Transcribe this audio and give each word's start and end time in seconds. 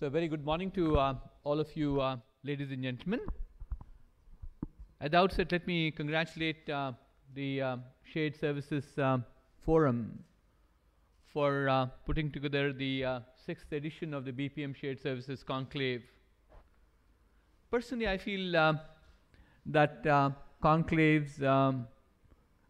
So, 0.00 0.08
very 0.08 0.28
good 0.28 0.46
morning 0.46 0.70
to 0.70 0.96
uh, 0.96 1.14
all 1.44 1.60
of 1.60 1.76
you, 1.76 2.00
uh, 2.00 2.16
ladies 2.42 2.70
and 2.70 2.82
gentlemen. 2.82 3.20
At 4.98 5.10
the 5.10 5.18
outset, 5.18 5.52
let 5.52 5.66
me 5.66 5.90
congratulate 5.90 6.70
uh, 6.70 6.92
the 7.34 7.60
uh, 7.60 7.76
Shared 8.02 8.34
Services 8.34 8.98
um, 8.98 9.26
Forum 9.62 10.24
for 11.30 11.68
uh, 11.68 11.84
putting 12.06 12.32
together 12.32 12.72
the 12.72 13.04
uh, 13.04 13.20
sixth 13.44 13.70
edition 13.72 14.14
of 14.14 14.24
the 14.24 14.32
BPM 14.32 14.74
Shared 14.74 15.02
Services 15.02 15.42
Conclave. 15.42 16.02
Personally, 17.70 18.08
I 18.08 18.16
feel 18.16 18.56
uh, 18.56 18.72
that 19.66 20.06
uh, 20.06 20.30
conclaves, 20.64 21.42
um, 21.42 21.86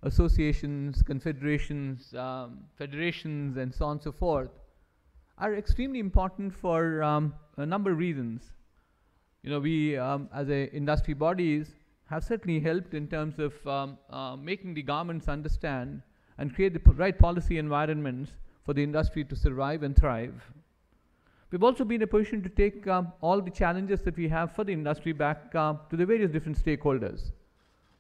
associations, 0.02 1.00
confederations, 1.00 2.12
um, 2.12 2.64
federations, 2.76 3.56
and 3.56 3.72
so 3.72 3.84
on 3.84 3.92
and 3.92 4.02
so 4.02 4.10
forth 4.10 4.50
are 5.41 5.54
extremely 5.54 5.98
important 5.98 6.54
for 6.54 7.02
um, 7.02 7.34
a 7.57 7.64
number 7.64 7.90
of 7.93 7.99
reasons. 7.99 8.53
You 9.43 9.50
know, 9.50 9.58
we 9.58 9.96
um, 9.96 10.29
as 10.35 10.50
a 10.50 10.71
industry 10.72 11.14
bodies 11.14 11.75
have 12.11 12.22
certainly 12.22 12.61
helped 12.61 12.93
in 12.93 13.08
terms 13.08 13.39
of 13.39 13.66
um, 13.66 13.96
uh, 14.11 14.36
making 14.36 14.75
the 14.75 14.82
governments 14.82 15.29
understand 15.29 16.03
and 16.36 16.54
create 16.54 16.75
the 16.75 16.93
right 16.93 17.18
policy 17.18 17.57
environments 17.57 18.32
for 18.64 18.75
the 18.75 18.82
industry 18.82 19.25
to 19.25 19.35
survive 19.35 19.82
and 19.82 19.96
thrive. 19.96 20.53
We've 21.50 21.63
also 21.63 21.85
been 21.85 21.96
in 21.96 22.02
a 22.02 22.07
position 22.07 22.43
to 22.43 22.49
take 22.49 22.86
um, 22.86 23.13
all 23.22 23.41
the 23.41 23.50
challenges 23.50 24.02
that 24.02 24.16
we 24.16 24.29
have 24.29 24.52
for 24.52 24.64
the 24.64 24.72
industry 24.72 25.13
back 25.13 25.54
uh, 25.54 25.75
to 25.88 25.96
the 25.96 26.07
various 26.07 26.30
different 26.30 26.63
stakeholders, 26.63 27.32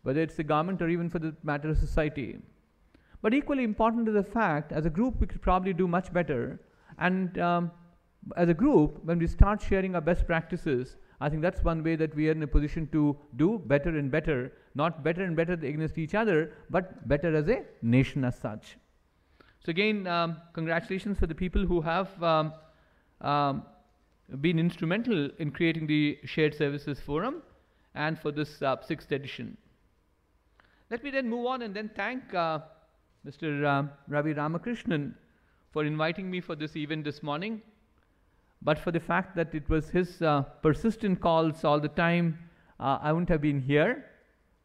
whether 0.02 0.20
it's 0.20 0.36
the 0.36 0.44
government 0.44 0.82
or 0.82 0.88
even 0.88 1.08
for 1.08 1.18
the 1.18 1.34
matter 1.42 1.70
of 1.70 1.78
society. 1.78 2.38
But 3.22 3.34
equally 3.34 3.64
important 3.64 4.08
is 4.08 4.14
the 4.14 4.22
fact, 4.22 4.72
as 4.72 4.86
a 4.86 4.90
group, 4.90 5.20
we 5.20 5.26
could 5.26 5.42
probably 5.42 5.72
do 5.72 5.88
much 5.88 6.12
better. 6.12 6.60
And 7.00 7.38
um, 7.38 7.70
as 8.36 8.48
a 8.48 8.54
group, 8.54 9.04
when 9.04 9.18
we 9.18 9.26
start 9.26 9.60
sharing 9.60 9.94
our 9.94 10.00
best 10.00 10.26
practices, 10.26 10.96
I 11.20 11.28
think 11.28 11.42
that's 11.42 11.62
one 11.64 11.82
way 11.82 11.96
that 11.96 12.14
we 12.14 12.28
are 12.28 12.32
in 12.32 12.42
a 12.42 12.46
position 12.46 12.88
to 12.92 13.16
do 13.36 13.60
better 13.66 13.98
and 13.98 14.10
better, 14.10 14.52
not 14.74 15.02
better 15.02 15.22
and 15.22 15.34
better 15.34 15.54
against 15.54 15.98
each 15.98 16.14
other, 16.14 16.52
but 16.70 17.08
better 17.08 17.34
as 17.34 17.48
a 17.48 17.64
nation 17.82 18.24
as 18.24 18.38
such. 18.38 18.76
So, 19.64 19.70
again, 19.70 20.06
um, 20.06 20.36
congratulations 20.54 21.18
for 21.18 21.26
the 21.26 21.34
people 21.34 21.66
who 21.66 21.82
have 21.82 22.22
um, 22.22 22.54
um, 23.20 23.64
been 24.40 24.58
instrumental 24.58 25.28
in 25.38 25.50
creating 25.50 25.86
the 25.86 26.18
Shared 26.24 26.54
Services 26.54 27.00
Forum 27.00 27.42
and 27.94 28.18
for 28.18 28.32
this 28.32 28.62
uh, 28.62 28.76
sixth 28.80 29.12
edition. 29.12 29.56
Let 30.90 31.04
me 31.04 31.10
then 31.10 31.28
move 31.28 31.46
on 31.46 31.62
and 31.62 31.74
then 31.74 31.90
thank 31.94 32.32
uh, 32.34 32.60
Mr. 33.26 33.66
um, 33.66 33.90
Ravi 34.08 34.32
Ramakrishnan 34.32 35.14
for 35.70 35.84
inviting 35.84 36.30
me 36.30 36.40
for 36.40 36.56
this 36.56 36.76
event 36.76 37.04
this 37.04 37.22
morning. 37.22 37.62
But 38.62 38.78
for 38.78 38.90
the 38.90 39.00
fact 39.00 39.36
that 39.36 39.54
it 39.54 39.68
was 39.68 39.88
his 39.88 40.20
uh, 40.20 40.42
persistent 40.62 41.20
calls 41.20 41.64
all 41.64 41.80
the 41.80 41.88
time, 41.88 42.38
uh, 42.78 42.98
I 43.00 43.12
wouldn't 43.12 43.28
have 43.30 43.40
been 43.40 43.60
here. 43.60 44.04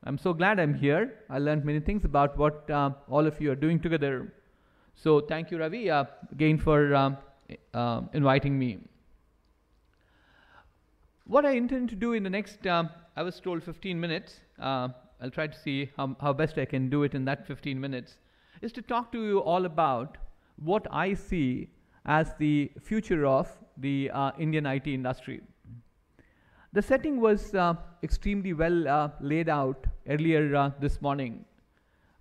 I'm 0.04 0.18
so 0.18 0.34
glad 0.34 0.60
I'm 0.60 0.74
here. 0.74 1.14
I 1.30 1.40
learned 1.40 1.64
many 1.64 1.80
things 1.80 2.06
about 2.06 2.38
what 2.38 2.70
uh, 2.70 2.92
all 3.10 3.26
of 3.26 3.40
you 3.40 3.52
are 3.52 3.56
doing 3.56 3.80
together. 3.80 4.34
So 4.96 5.22
thank 5.22 5.52
you, 5.52 5.58
Ravi, 5.58 5.90
uh, 5.90 6.06
again 6.32 6.58
for 6.58 6.96
um, 6.96 7.18
uh, 7.74 8.02
inviting 8.14 8.58
me. 8.58 8.80
What 11.26 11.46
I 11.46 11.52
intend 11.52 11.90
to 11.90 11.96
do 11.96 12.14
in 12.14 12.24
the 12.24 12.30
next, 12.30 12.68
I 12.68 13.24
was 13.24 13.40
told 13.40 13.64
15 13.64 14.00
minutes. 14.00 14.40
Uh, 14.60 14.90
I'll 15.22 15.32
try 15.32 15.48
to 15.48 15.58
see 15.58 15.90
how, 15.98 16.16
how 16.22 16.34
best 16.34 16.58
I 16.58 16.66
can 16.66 16.90
do 16.90 17.04
it 17.04 17.16
in 17.16 17.26
that 17.26 17.48
15 17.48 17.80
minutes. 17.80 18.18
Is 18.62 18.72
to 18.74 18.82
talk 18.82 19.12
to 19.14 19.24
you 19.24 19.40
all 19.40 19.66
about 19.66 20.18
what 20.58 20.88
I 20.92 21.14
see 21.14 21.70
as 22.06 22.34
the 22.38 22.72
future 22.82 23.26
of 23.26 23.48
the 23.78 24.10
uh, 24.14 24.32
Indian 24.38 24.66
IT 24.66 24.88
industry. 24.88 25.42
The 26.74 26.82
setting 26.82 27.20
was 27.20 27.56
uh, 27.56 27.76
extremely 28.04 28.54
well 28.54 28.88
uh, 28.88 29.10
laid 29.22 29.50
out 29.50 29.88
earlier 30.10 30.56
uh, 30.56 30.72
this 30.80 31.02
morning. 31.02 31.46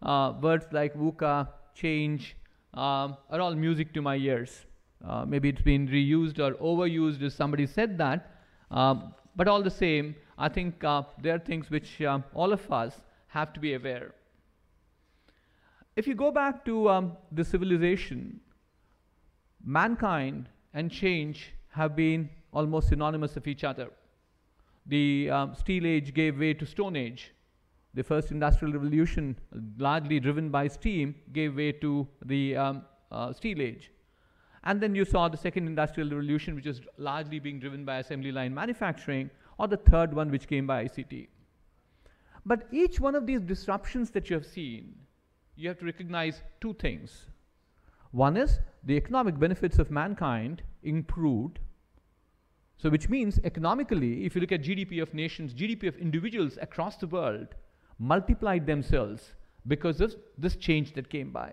Uh, 0.01 0.35
words 0.41 0.67
like 0.71 0.95
VUCA, 0.95 1.49
change, 1.75 2.37
um, 2.75 3.17
are 3.31 3.41
all 3.41 3.55
music 3.55 3.93
to 3.95 4.03
my 4.03 4.17
ears. 4.17 4.67
Uh, 5.05 5.25
maybe 5.25 5.49
it's 5.49 5.63
been 5.63 5.89
reused 5.89 6.39
or 6.39 6.55
overused 6.55 7.23
as 7.23 7.35
somebody 7.35 7.67
said 7.67 7.99
that. 7.99 8.31
Um, 8.71 9.15
but 9.37 9.49
all 9.49 9.63
the 9.63 9.71
same, 9.71 10.15
I 10.39 10.49
think 10.49 10.81
there 10.81 11.35
are 11.35 11.45
things 11.45 11.69
which 11.71 12.01
all 12.33 12.53
of 12.53 12.73
us 12.73 12.95
have 13.27 13.53
to 13.55 13.61
be 13.61 13.75
aware. 13.75 14.15
If 15.97 16.09
you 16.09 16.15
go 16.17 16.33
back 16.33 16.65
to 16.65 16.91
um, 16.91 17.17
the 17.31 17.45
civilization, 17.45 18.41
mankind 19.65 20.49
and 20.73 20.91
change 20.91 21.53
have 21.69 21.95
been 21.95 22.29
almost 22.53 22.89
synonymous 22.89 23.37
of 23.37 23.47
each 23.47 23.63
other. 23.63 23.91
The 24.87 25.31
um, 25.31 25.55
Steel 25.55 25.87
Age 25.87 26.13
gave 26.13 26.39
way 26.39 26.53
to 26.55 26.67
Stone 26.67 26.97
Age. 26.97 27.33
The 27.95 28.03
first 28.03 28.33
industrial 28.33 28.75
revolution, 28.75 29.37
largely 29.79 30.19
driven 30.19 30.51
by 30.51 30.67
steam, 30.67 31.15
gave 31.33 31.55
way 31.57 31.71
to 31.73 32.09
the 32.25 32.57
um, 32.57 32.85
uh, 33.13 33.33
Steel 33.33 33.63
Age. 33.63 33.93
And 34.65 34.81
then 34.81 34.97
you 34.97 35.05
saw 35.05 35.29
the 35.29 35.37
second 35.37 35.69
industrial 35.69 36.11
revolution, 36.11 36.57
which 36.57 36.67
is 36.67 36.81
largely 36.99 37.39
being 37.39 37.61
driven 37.61 37.85
by 37.85 37.99
assembly 37.99 38.33
line 38.33 38.53
manufacturing, 38.53 39.31
or 39.59 39.69
the 39.69 39.77
third 39.77 40.13
one, 40.13 40.31
which 40.31 40.49
came 40.49 40.67
by 40.67 40.85
ICT. 40.87 41.29
But 42.45 42.67
each 42.73 42.99
one 42.99 43.15
of 43.15 43.27
these 43.27 43.43
disruptions 43.43 44.11
that 44.11 44.29
you 44.29 44.35
have 44.35 44.47
seen, 44.47 44.95
you 45.57 45.69
have 45.69 45.79
to 45.79 45.85
recognize 45.85 46.43
two 46.61 46.75
things. 46.75 47.27
One 48.11 48.37
is 48.37 48.61
the 48.85 48.97
economic 48.97 49.39
benefits 49.39 49.79
of 49.79 49.91
mankind 49.91 50.63
improved. 50.83 51.59
So, 52.77 52.91
which 52.91 53.09
means 53.09 53.39
economically, 53.45 54.25
if 54.25 54.35
you 54.35 54.41
look 54.41 54.53
at 54.53 54.63
GDP 54.63 55.01
of 55.01 55.15
nations, 55.15 55.55
GDP 55.55 55.89
of 55.89 55.97
individuals 55.97 56.59
across 56.61 56.97
the 56.97 57.07
world 57.07 57.49
multiplied 57.99 58.67
themselves 58.67 59.35
because 59.67 60.01
of 60.01 60.15
this 60.37 60.57
change 60.57 60.93
that 60.95 61.09
came 61.09 61.31
by. 61.31 61.53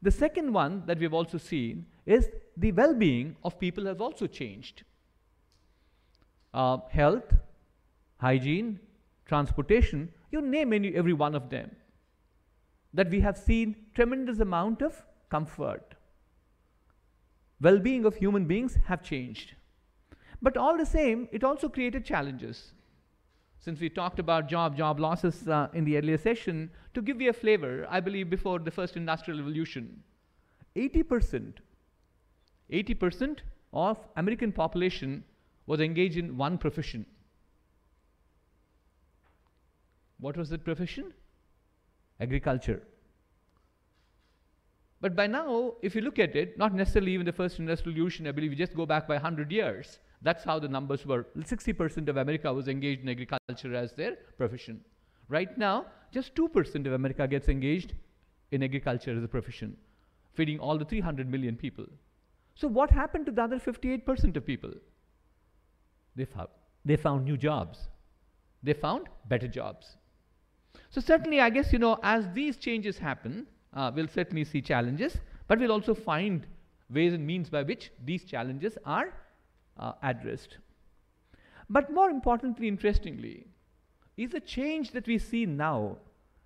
The 0.00 0.10
second 0.10 0.52
one 0.52 0.82
that 0.86 0.98
we've 0.98 1.14
also 1.14 1.38
seen 1.38 1.86
is 2.06 2.28
the 2.56 2.72
well 2.72 2.94
being 2.94 3.36
of 3.44 3.58
people 3.60 3.86
has 3.86 4.00
also 4.00 4.26
changed. 4.26 4.82
Uh, 6.52 6.78
health, 6.90 7.32
hygiene, 8.18 8.80
transportation, 9.26 10.10
you 10.30 10.40
name 10.40 10.72
any, 10.72 10.94
every 10.94 11.12
one 11.12 11.34
of 11.34 11.50
them. 11.50 11.70
That 12.94 13.10
we 13.10 13.20
have 13.20 13.38
seen 13.38 13.76
tremendous 13.94 14.38
amount 14.38 14.82
of 14.82 15.02
comfort. 15.30 15.94
Well 17.60 17.78
being 17.78 18.04
of 18.04 18.16
human 18.16 18.46
beings 18.46 18.78
have 18.86 19.02
changed. 19.02 19.54
But 20.42 20.56
all 20.56 20.76
the 20.76 20.84
same, 20.84 21.28
it 21.30 21.44
also 21.44 21.68
created 21.68 22.04
challenges. 22.04 22.72
Since 23.60 23.80
we 23.80 23.88
talked 23.88 24.18
about 24.18 24.48
job, 24.48 24.76
job 24.76 24.98
losses 24.98 25.48
uh, 25.48 25.68
in 25.72 25.84
the 25.84 25.96
earlier 25.96 26.18
session, 26.18 26.70
to 26.94 27.00
give 27.00 27.20
you 27.20 27.30
a 27.30 27.32
flavor, 27.32 27.86
I 27.88 28.00
believe 28.00 28.28
before 28.28 28.58
the 28.58 28.72
first 28.72 28.96
industrial 28.96 29.38
revolution, 29.38 30.02
80%, 30.74 31.54
80% 32.72 33.38
of 33.72 33.98
American 34.16 34.50
population 34.50 35.22
was 35.66 35.80
engaged 35.80 36.16
in 36.16 36.36
one 36.36 36.58
profession. 36.58 37.06
What 40.18 40.36
was 40.36 40.48
that 40.50 40.64
profession? 40.64 41.12
Agriculture. 42.22 42.82
But 45.00 45.16
by 45.16 45.26
now, 45.26 45.74
if 45.82 45.96
you 45.96 46.02
look 46.02 46.20
at 46.20 46.36
it, 46.36 46.56
not 46.56 46.72
necessarily 46.72 47.12
even 47.12 47.26
the 47.26 47.32
first 47.32 47.58
industrial 47.58 47.94
revolution, 47.94 48.28
I 48.28 48.30
believe 48.30 48.52
you 48.52 48.56
just 48.56 48.76
go 48.76 48.86
back 48.86 49.08
by 49.08 49.14
100 49.14 49.50
years. 49.50 49.98
That's 50.22 50.44
how 50.44 50.60
the 50.60 50.68
numbers 50.68 51.04
were. 51.04 51.26
60% 51.36 52.08
of 52.08 52.16
America 52.16 52.54
was 52.54 52.68
engaged 52.68 53.02
in 53.02 53.08
agriculture 53.08 53.74
as 53.74 53.92
their 53.92 54.14
profession. 54.38 54.80
Right 55.28 55.58
now, 55.58 55.86
just 56.12 56.36
2% 56.36 56.86
of 56.86 56.92
America 56.92 57.26
gets 57.26 57.48
engaged 57.48 57.94
in 58.52 58.62
agriculture 58.62 59.16
as 59.16 59.24
a 59.24 59.28
profession, 59.28 59.76
feeding 60.34 60.60
all 60.60 60.78
the 60.78 60.84
300 60.84 61.28
million 61.28 61.56
people. 61.56 61.86
So, 62.54 62.68
what 62.68 62.90
happened 62.90 63.26
to 63.26 63.32
the 63.32 63.42
other 63.42 63.58
58% 63.58 64.36
of 64.36 64.46
people? 64.46 64.72
They 66.14 66.26
found, 66.26 66.48
they 66.84 66.96
found 66.96 67.24
new 67.24 67.36
jobs, 67.36 67.88
they 68.62 68.74
found 68.74 69.08
better 69.28 69.48
jobs. 69.48 69.96
So, 70.90 71.00
certainly, 71.00 71.40
I 71.40 71.50
guess, 71.50 71.72
you 71.72 71.78
know, 71.78 71.98
as 72.02 72.28
these 72.34 72.56
changes 72.56 72.98
happen, 72.98 73.46
uh, 73.72 73.90
we'll 73.94 74.08
certainly 74.08 74.44
see 74.44 74.60
challenges, 74.60 75.16
but 75.48 75.58
we'll 75.58 75.72
also 75.72 75.94
find 75.94 76.46
ways 76.90 77.14
and 77.14 77.26
means 77.26 77.48
by 77.48 77.62
which 77.62 77.90
these 78.04 78.24
challenges 78.24 78.76
are 78.84 79.12
uh, 79.78 79.92
addressed. 80.02 80.58
But 81.70 81.90
more 81.90 82.10
importantly, 82.10 82.68
interestingly, 82.68 83.46
is 84.16 84.30
the 84.30 84.40
change 84.40 84.90
that 84.90 85.06
we 85.06 85.18
see 85.18 85.46
now 85.46 85.96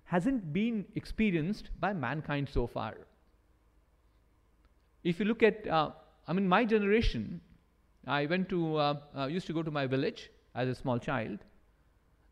hasn't 0.05 0.53
been 0.53 0.85
experienced 0.95 1.69
by 1.81 1.91
mankind 1.91 2.47
so 2.49 2.65
far. 2.65 2.95
If 5.03 5.19
you 5.19 5.25
look 5.25 5.43
at, 5.43 5.67
uh, 5.67 5.91
I 6.27 6.33
mean, 6.33 6.47
my 6.47 6.63
generation, 6.63 7.41
I 8.05 8.25
went 8.25 8.47
to, 8.49 8.77
uh, 8.77 8.99
uh, 9.17 9.25
used 9.27 9.47
to 9.47 9.53
go 9.53 9.63
to 9.63 9.71
my 9.71 9.85
village 9.85 10.29
as 10.55 10.69
a 10.69 10.75
small 10.75 10.97
child 10.97 11.39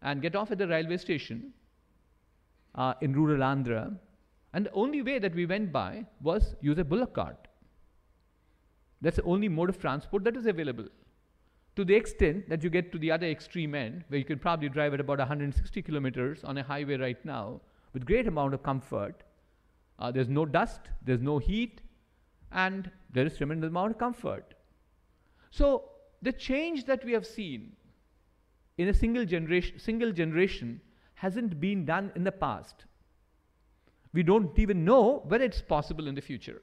and 0.01 0.21
get 0.21 0.35
off 0.35 0.51
at 0.51 0.57
the 0.57 0.67
railway 0.67 0.97
station 0.97 1.53
uh, 2.75 2.93
in 3.01 3.13
rural 3.13 3.39
Andhra. 3.39 3.97
And 4.53 4.67
the 4.67 4.71
only 4.71 5.01
way 5.01 5.19
that 5.19 5.35
we 5.35 5.45
went 5.45 5.71
by 5.71 6.05
was 6.21 6.55
use 6.61 6.77
a 6.77 6.83
bullock 6.83 7.13
cart. 7.13 7.47
That's 9.01 9.17
the 9.17 9.23
only 9.23 9.49
mode 9.49 9.69
of 9.69 9.79
transport 9.79 10.23
that 10.23 10.37
is 10.37 10.45
available. 10.45 10.87
to 11.75 11.83
the 11.83 11.93
extent 11.93 12.47
that 12.49 12.63
you 12.63 12.69
get 12.69 12.91
to 12.91 12.97
the 12.97 13.11
other 13.11 13.27
extreme 13.27 13.75
end, 13.75 14.03
where 14.07 14.17
you 14.17 14.25
can 14.25 14.39
probably 14.39 14.69
drive 14.69 14.93
at 14.93 15.01
about 15.01 15.19
160 15.19 15.81
kilometers 15.81 16.43
on 16.43 16.57
a 16.57 16.63
highway 16.63 16.97
right 16.97 17.23
now 17.25 17.59
with 17.93 18.05
great 18.05 18.27
amount 18.27 18.53
of 18.53 18.63
comfort. 18.63 19.23
Uh, 19.99 20.11
there's 20.11 20.29
no 20.29 20.45
dust, 20.45 20.79
there's 21.03 21.21
no 21.21 21.37
heat, 21.37 21.81
and 22.51 22.89
there 23.11 23.25
is 23.25 23.37
tremendous 23.37 23.69
amount 23.69 23.91
of 23.91 23.97
comfort. 23.97 24.53
So 25.51 25.89
the 26.21 26.31
change 26.31 26.85
that 26.85 27.03
we 27.03 27.11
have 27.11 27.25
seen 27.25 27.73
in 28.77 28.87
a 28.87 28.93
single 28.93 29.25
generation, 29.25 29.79
single 29.79 30.11
generation 30.11 30.81
hasn't 31.15 31.59
been 31.59 31.85
done 31.85 32.11
in 32.15 32.23
the 32.23 32.31
past. 32.31 32.85
We 34.13 34.23
don't 34.23 34.57
even 34.57 34.85
know 34.85 35.23
whether 35.27 35.43
it's 35.43 35.61
possible 35.61 36.07
in 36.07 36.15
the 36.15 36.21
future. 36.21 36.61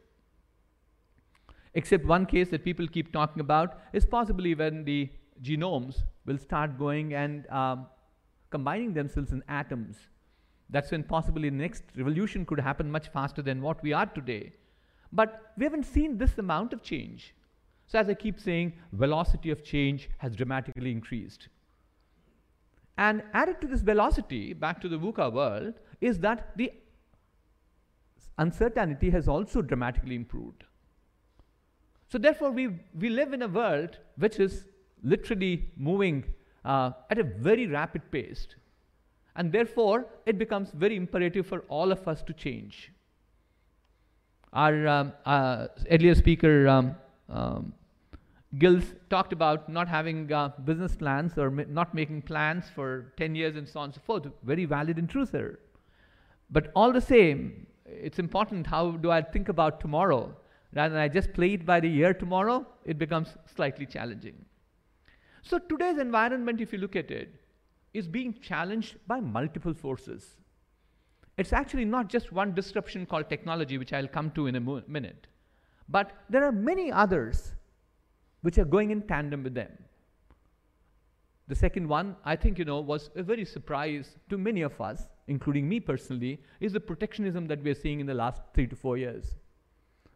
Except 1.75 2.05
one 2.05 2.27
case 2.27 2.49
that 2.51 2.65
people 2.65 2.87
keep 2.87 3.13
talking 3.13 3.41
about 3.41 3.79
is 3.93 4.05
possibly 4.05 4.55
when 4.55 4.85
the 4.85 5.11
genomes 5.43 6.03
will 6.27 6.39
start 6.39 6.79
going 6.79 7.15
and 7.15 7.49
um, 7.51 7.87
combining 8.51 8.93
themselves 8.93 9.33
in 9.33 9.43
atoms. 9.49 9.97
That's 10.71 10.91
when 10.91 11.03
possibly 11.03 11.51
the 11.51 11.57
next 11.57 11.83
revolution 11.97 12.47
could 12.47 12.61
happen 12.61 12.91
much 12.91 13.09
faster 13.09 13.43
than 13.43 13.61
what 13.61 13.83
we 13.83 13.93
are 13.93 14.07
today. 14.07 14.53
But 15.13 15.53
we 15.59 15.65
haven't 15.65 15.85
seen 15.85 16.17
this 16.17 16.39
amount 16.39 16.73
of 16.73 16.83
change. 16.83 17.35
So 17.87 17.99
as 17.99 18.09
I 18.09 18.15
keep 18.15 18.41
saying, 18.41 18.73
velocity 18.93 19.51
of 19.51 19.63
change 19.63 20.09
has 20.19 20.35
dramatically 20.35 20.91
increased. 20.91 21.49
And 22.99 23.23
added 23.33 23.61
to 23.61 23.67
this 23.67 23.81
velocity, 23.81 24.53
back 24.53 24.81
to 24.83 24.89
the 24.89 24.99
VUCA 24.99 25.33
world, 25.33 25.75
is 26.01 26.19
that 26.21 26.57
the 26.57 26.73
uncertainty 28.39 29.11
has 29.11 29.29
also 29.29 29.63
dramatically 29.63 30.15
improved. 30.15 30.65
So 32.09 32.19
therefore, 32.19 32.51
we, 32.51 32.69
we 32.99 33.09
live 33.09 33.33
in 33.33 33.43
a 33.43 33.49
world 33.49 33.99
which 34.17 34.39
is 34.39 34.67
literally 35.03 35.71
moving 35.77 36.25
uh, 36.65 36.91
at 37.11 37.19
a 37.19 37.25
very 37.25 37.67
rapid 37.67 38.11
pace. 38.11 38.47
And 39.35 39.51
therefore, 39.51 40.07
it 40.27 40.39
becomes 40.39 40.71
very 40.73 40.97
imperative 40.97 41.47
for 41.47 41.61
all 41.69 41.91
of 41.91 42.07
us 42.07 42.23
to 42.25 42.35
change. 42.35 42.93
Our 44.53 44.87
um, 44.87 45.13
uh, 45.25 45.69
earlier 45.91 46.15
speaker, 46.15 46.69
um, 46.69 46.97
um, 47.31 47.73
Gills, 48.59 48.85
talked 49.09 49.33
about 49.33 49.69
not 49.69 49.89
having 49.89 50.31
uh, 50.33 50.51
business 50.65 50.95
plans 50.95 51.39
or 51.39 51.51
ma 51.51 51.65
not 51.69 51.95
making 51.95 52.23
plans 52.23 52.65
for 52.75 53.13
10 53.17 53.35
years 53.35 53.57
and 53.57 53.67
so 53.67 53.81
on 53.81 53.85
and 53.85 53.95
so 53.95 54.01
forth. 54.05 54.27
Very 54.43 54.67
valid 54.67 54.99
and 54.99 55.09
true, 55.09 55.25
sir. 55.25 55.59
But 56.51 56.71
all 56.77 56.93
the 56.93 57.01
same, 57.01 57.67
it's 57.87 58.19
important 58.19 58.67
how 58.67 58.91
do 58.93 59.11
I 59.11 59.23
think 59.23 59.49
about 59.49 59.81
tomorrow? 59.81 60.37
rather 60.75 60.95
than 60.95 61.03
I 61.03 61.09
just 61.09 61.33
play 61.33 61.55
it 61.55 61.67
by 61.67 61.81
the 61.81 61.89
year 61.89 62.15
tomorrow, 62.15 62.67
it 62.85 62.99
becomes 62.99 63.37
slightly 63.55 63.87
challenging. 63.87 64.45
So 65.43 65.59
today's 65.59 65.99
environment, 65.99 66.61
if 66.61 66.73
you 66.73 66.79
look 66.79 66.97
at 66.97 67.11
it, 67.11 67.35
is 67.93 68.09
being 68.09 68.35
challenged 68.41 68.97
by 69.07 69.21
multiple 69.21 69.75
forces. 69.75 70.37
It's 71.37 71.53
actually 71.53 71.85
not 71.85 72.09
just 72.09 72.33
one 72.33 72.55
disruption 72.55 73.05
called 73.07 73.29
technology, 73.29 73.77
which 73.77 73.93
I'll 73.93 74.09
come 74.09 74.31
to 74.33 74.47
in 74.47 74.57
a 74.57 74.61
minute, 74.61 75.27
but 75.89 76.13
there 76.31 76.45
are 76.45 76.53
many 76.53 76.91
others 76.91 77.53
which 78.43 78.59
are 78.59 78.65
going 78.65 78.91
in 78.91 79.03
tandem 79.03 79.43
with 79.43 79.55
them. 79.55 79.71
The 81.49 81.55
second 81.55 81.89
one, 81.89 82.17
I 82.25 82.37
think, 82.37 82.59
you 82.59 82.65
know, 82.65 82.81
was 82.81 83.11
a 83.17 83.23
very 83.23 83.45
surprise 83.45 84.17
to 84.31 84.39
many 84.39 84.63
of 84.63 84.81
us, 84.81 85.09
including 85.27 85.69
me 85.69 85.81
personally, 85.81 86.41
is 86.61 86.73
the 86.73 86.81
protectionism 86.81 87.47
that 87.49 87.63
we're 87.63 87.75
seeing 87.75 88.01
in 88.01 88.07
the 88.07 88.15
last 88.15 88.43
three 88.55 88.67
to 88.67 88.77
four 88.77 88.97
years. 88.97 89.35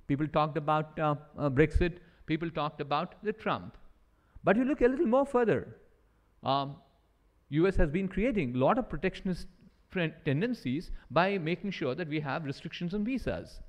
People 0.06 0.28
talked 0.28 0.56
about 0.56 0.98
uh, 0.98 1.16
uh, 1.36 1.50
Brexit. 1.50 1.98
People 2.26 2.50
talked 2.50 2.80
about 2.80 3.22
the 3.24 3.32
Trump. 3.32 3.76
But 4.44 4.56
you 4.56 4.64
look 4.64 4.80
a 4.80 4.88
little 4.88 5.06
more 5.06 5.26
further. 5.26 5.76
Um, 6.42 6.76
US 7.50 7.76
has 7.76 7.90
been 7.90 8.08
creating 8.08 8.54
a 8.54 8.58
lot 8.58 8.78
of 8.78 8.88
protectionist 8.88 9.48
tendencies 10.24 10.90
by 11.10 11.38
making 11.38 11.70
sure 11.70 11.94
that 11.94 12.08
we 12.08 12.20
have 12.20 12.44
restrictions 12.44 12.94
on 12.94 13.04
visas. 13.04 13.60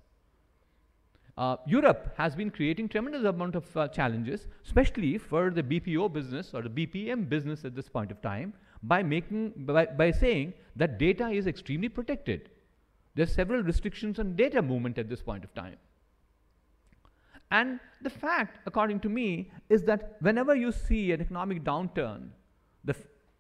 Uh, 1.38 1.56
Europe 1.68 2.14
has 2.18 2.36
been 2.36 2.50
creating 2.50 2.90
tremendous 2.90 3.24
amount 3.24 3.56
of 3.56 3.78
uh, 3.78 3.88
challenges, 3.90 4.48
especially 4.66 5.20
for 5.20 5.52
the 5.52 5.62
BPO 5.62 6.12
business 6.12 6.52
or 6.54 6.64
the 6.64 6.70
BPM 6.70 7.30
business 7.30 7.64
at 7.64 7.76
this 7.76 7.88
point 7.88 8.12
of 8.12 8.20
time, 8.24 8.54
by 8.82 9.04
making 9.04 9.54
by, 9.58 9.86
by 9.86 10.10
saying 10.10 10.54
that 10.76 10.98
data 10.98 11.30
is 11.30 11.46
extremely 11.46 11.90
protected. 11.90 12.50
There's 13.14 13.34
several 13.34 13.62
restrictions 13.62 14.18
on 14.20 14.36
data 14.36 14.62
movement 14.62 14.98
at 14.98 15.10
this 15.10 15.22
point 15.22 15.44
of 15.44 15.54
time. 15.54 15.78
And 17.52 17.80
the 18.02 18.10
fact, 18.10 18.60
according 18.66 19.00
to 19.02 19.10
me, 19.10 19.52
is 19.70 19.84
that 19.84 20.18
whenever 20.20 20.56
you 20.56 20.72
see 20.72 21.12
an 21.12 21.22
economic 21.22 21.64
downturn, 21.64 22.30
the, 22.84 22.96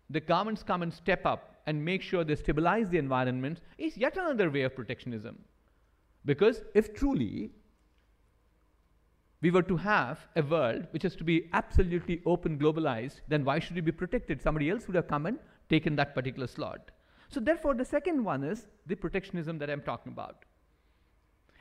the 0.09 0.19
governments 0.19 0.63
come 0.63 0.81
and 0.81 0.93
step 0.93 1.25
up 1.25 1.55
and 1.65 1.83
make 1.83 2.01
sure 2.01 2.23
they 2.23 2.35
stabilize 2.35 2.89
the 2.89 2.97
environment 2.97 3.59
is 3.77 3.97
yet 3.97 4.17
another 4.17 4.49
way 4.49 4.61
of 4.61 4.75
protectionism. 4.75 5.37
Because 6.25 6.61
if 6.73 6.93
truly 6.93 7.51
we 9.41 9.51
were 9.51 9.63
to 9.63 9.77
have 9.77 10.19
a 10.35 10.41
world 10.41 10.87
which 10.91 11.05
is 11.05 11.15
to 11.15 11.23
be 11.23 11.49
absolutely 11.53 12.21
open, 12.25 12.57
globalized, 12.57 13.21
then 13.27 13.45
why 13.45 13.59
should 13.59 13.75
we 13.75 13.81
be 13.81 13.91
protected? 13.91 14.41
Somebody 14.41 14.69
else 14.69 14.87
would 14.87 14.95
have 14.95 15.07
come 15.07 15.25
and 15.27 15.37
taken 15.69 15.95
that 15.95 16.15
particular 16.15 16.47
slot. 16.47 16.91
So, 17.29 17.39
therefore, 17.39 17.75
the 17.75 17.85
second 17.85 18.23
one 18.23 18.43
is 18.43 18.67
the 18.85 18.95
protectionism 18.95 19.59
that 19.59 19.69
I'm 19.69 19.81
talking 19.81 20.11
about. 20.11 20.45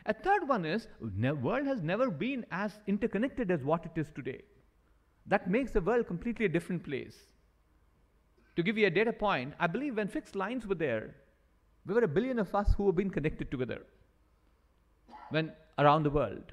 A 0.06 0.14
third 0.14 0.48
one 0.48 0.64
is 0.64 0.86
the 1.00 1.34
world 1.34 1.66
has 1.66 1.82
never 1.82 2.10
been 2.10 2.46
as 2.52 2.78
interconnected 2.86 3.50
as 3.50 3.64
what 3.64 3.84
it 3.84 4.00
is 4.00 4.10
today. 4.14 4.42
That 5.26 5.50
makes 5.50 5.72
the 5.72 5.80
world 5.80 6.06
completely 6.06 6.46
a 6.46 6.48
different 6.48 6.84
place. 6.84 7.16
To 8.54 8.62
give 8.62 8.78
you 8.78 8.86
a 8.86 8.90
data 8.90 9.12
point, 9.12 9.54
I 9.58 9.66
believe 9.66 9.96
when 9.96 10.08
fixed 10.08 10.36
lines 10.36 10.66
were 10.66 10.76
there, 10.76 11.16
there 11.84 11.96
were 11.96 12.04
a 12.04 12.08
billion 12.08 12.38
of 12.38 12.54
us 12.54 12.72
who 12.76 12.86
have 12.86 12.96
been 12.96 13.10
connected 13.10 13.50
together 13.50 13.82
when 15.30 15.52
around 15.78 16.04
the 16.04 16.10
world. 16.10 16.52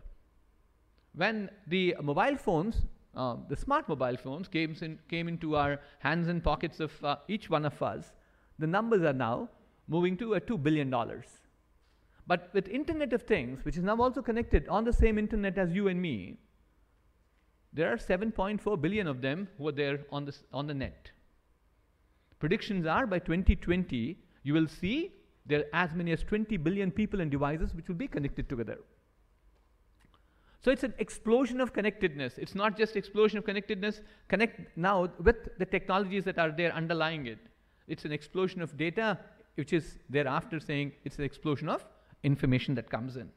When 1.15 1.49
the 1.67 1.95
mobile 2.01 2.37
phones, 2.37 2.81
uh, 3.15 3.37
the 3.47 3.55
smart 3.55 3.87
mobile 3.87 4.17
phones 4.17 4.47
came, 4.47 4.75
in, 4.81 4.99
came 5.09 5.27
into 5.27 5.55
our 5.55 5.79
hands 5.99 6.27
and 6.27 6.43
pockets 6.43 6.79
of 6.79 6.91
uh, 7.03 7.17
each 7.27 7.49
one 7.49 7.65
of 7.65 7.81
us, 7.81 8.11
the 8.57 8.67
numbers 8.67 9.03
are 9.03 9.13
now 9.13 9.49
moving 9.87 10.17
to 10.17 10.33
a 10.33 10.41
$2 10.41 10.61
billion. 10.61 10.93
But 12.25 12.49
with 12.53 12.67
Internet 12.67 13.13
of 13.13 13.23
Things, 13.23 13.63
which 13.65 13.77
is 13.77 13.83
now 13.83 13.97
also 13.97 14.21
connected 14.21 14.67
on 14.67 14.85
the 14.85 14.93
same 14.93 15.17
internet 15.17 15.57
as 15.57 15.71
you 15.73 15.87
and 15.87 16.01
me, 16.01 16.37
there 17.73 17.91
are 17.91 17.97
7.4 17.97 18.81
billion 18.81 19.07
of 19.07 19.21
them 19.21 19.47
who 19.57 19.67
are 19.67 19.71
there 19.71 19.99
on, 20.11 20.25
this, 20.25 20.43
on 20.53 20.67
the 20.67 20.73
net. 20.73 21.11
Predictions 22.39 22.85
are 22.85 23.05
by 23.05 23.19
2020, 23.19 24.17
you 24.43 24.53
will 24.53 24.67
see 24.67 25.11
there 25.45 25.59
are 25.59 25.85
as 25.85 25.93
many 25.93 26.11
as 26.11 26.23
20 26.23 26.57
billion 26.57 26.91
people 26.91 27.21
and 27.21 27.29
devices 27.29 27.73
which 27.73 27.87
will 27.87 27.95
be 27.95 28.07
connected 28.07 28.47
together. 28.47 28.77
So 30.63 30.71
it's 30.71 30.83
an 30.83 30.93
explosion 30.97 31.59
of 31.59 31.73
connectedness. 31.73 32.37
It's 32.37 32.55
not 32.55 32.77
just 32.77 32.95
explosion 32.95 33.37
of 33.37 33.43
connectedness, 33.43 33.99
connect 34.29 34.77
now 34.77 35.09
with 35.19 35.57
the 35.59 35.65
technologies 35.65 36.23
that 36.23 36.39
are 36.39 36.51
there 36.51 36.73
underlying 36.73 37.25
it. 37.27 37.39
It's 37.87 38.05
an 38.05 38.13
explosion 38.13 38.61
of 38.61 38.77
data, 38.77 39.19
which 39.55 39.73
is 39.73 39.97
thereafter 40.09 40.61
saying 40.61 40.93
it's 41.03 41.17
an 41.17 41.25
explosion 41.25 41.67
of 41.67 41.85
information 42.23 42.75
that 42.75 42.89
comes 42.89 43.17
in. 43.17 43.29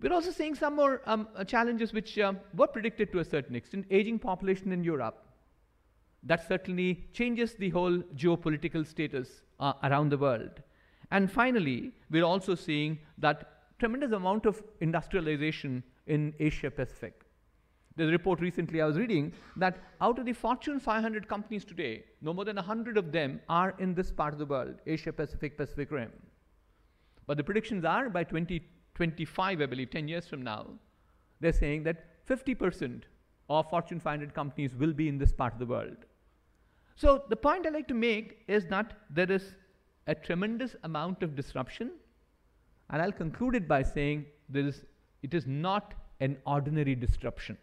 We're 0.00 0.12
also 0.12 0.30
seeing 0.30 0.54
some 0.54 0.76
more 0.76 1.00
um, 1.06 1.26
uh, 1.34 1.42
challenges 1.42 1.92
which 1.92 2.16
um, 2.18 2.38
were 2.54 2.68
predicted 2.68 3.10
to 3.12 3.18
a 3.18 3.24
certain 3.24 3.56
extent. 3.56 3.86
Aging 3.90 4.20
population 4.20 4.70
in 4.70 4.84
Europe. 4.84 5.24
That 6.22 6.46
certainly 6.46 7.08
changes 7.12 7.54
the 7.54 7.70
whole 7.70 7.98
geopolitical 8.14 8.86
status 8.86 9.42
uh, 9.58 9.72
around 9.82 10.10
the 10.10 10.18
world. 10.18 10.62
And 11.10 11.30
finally, 11.30 11.92
we're 12.10 12.24
also 12.24 12.54
seeing 12.54 12.98
that 13.18 13.55
tremendous 13.78 14.12
amount 14.12 14.46
of 14.46 14.62
industrialization 14.80 15.82
in 16.06 16.32
Asia 16.40 16.70
Pacific. 16.70 17.22
There's 17.96 18.10
a 18.10 18.12
report 18.12 18.40
recently 18.40 18.82
I 18.82 18.86
was 18.86 18.98
reading 18.98 19.32
that 19.56 19.78
out 20.00 20.18
of 20.18 20.26
the 20.26 20.32
Fortune 20.32 20.78
500 20.78 21.28
companies 21.28 21.64
today, 21.64 22.04
no 22.20 22.34
more 22.34 22.44
than 22.44 22.56
100 22.56 22.98
of 22.98 23.10
them 23.10 23.40
are 23.48 23.74
in 23.78 23.94
this 23.94 24.10
part 24.10 24.34
of 24.34 24.38
the 24.38 24.46
world, 24.46 24.74
Asia 24.86 25.12
Pacific, 25.12 25.56
Pacific 25.56 25.90
Rim. 25.90 26.12
But 27.26 27.38
the 27.38 27.44
predictions 27.44 27.84
are 27.84 28.10
by 28.10 28.24
2025, 28.24 29.60
I 29.60 29.66
believe, 29.66 29.90
10 29.90 30.08
years 30.08 30.26
from 30.26 30.42
now, 30.42 30.66
they're 31.40 31.52
saying 31.52 31.84
that 31.84 32.26
50% 32.28 33.02
of 33.48 33.70
Fortune 33.70 34.00
500 34.00 34.34
companies 34.34 34.74
will 34.74 34.92
be 34.92 35.08
in 35.08 35.18
this 35.18 35.32
part 35.32 35.54
of 35.54 35.58
the 35.58 35.66
world. 35.66 35.96
So 36.96 37.24
the 37.28 37.36
point 37.36 37.66
I 37.66 37.70
like 37.70 37.88
to 37.88 37.94
make 37.94 38.44
is 38.48 38.66
that 38.66 38.94
there 39.10 39.30
is 39.30 39.54
a 40.06 40.14
tremendous 40.14 40.76
amount 40.82 41.22
of 41.22 41.34
disruption, 41.34 41.92
and 42.90 43.02
I'll 43.02 43.12
conclude 43.12 43.54
it 43.54 43.66
by 43.66 43.82
saying 43.82 44.26
is, 44.54 44.84
it 45.22 45.34
is 45.34 45.46
not 45.46 45.94
an 46.20 46.36
ordinary 46.46 46.94
disruption. 46.94 47.58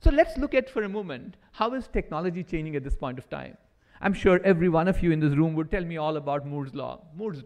So 0.00 0.10
let's 0.10 0.36
look 0.36 0.54
at 0.54 0.68
for 0.68 0.82
a 0.82 0.88
moment 0.88 1.36
how 1.52 1.74
is 1.74 1.88
technology 1.88 2.42
changing 2.42 2.76
at 2.76 2.84
this 2.84 2.96
point 2.96 3.18
of 3.18 3.28
time. 3.30 3.56
I'm 4.00 4.12
sure 4.12 4.40
every 4.42 4.68
one 4.68 4.88
of 4.88 5.00
you 5.00 5.12
in 5.12 5.20
this 5.20 5.34
room 5.36 5.54
would 5.54 5.70
tell 5.70 5.84
me 5.84 5.96
all 5.96 6.16
about 6.16 6.44
Moore's 6.44 6.74
law. 6.74 7.02
Moore's, 7.14 7.42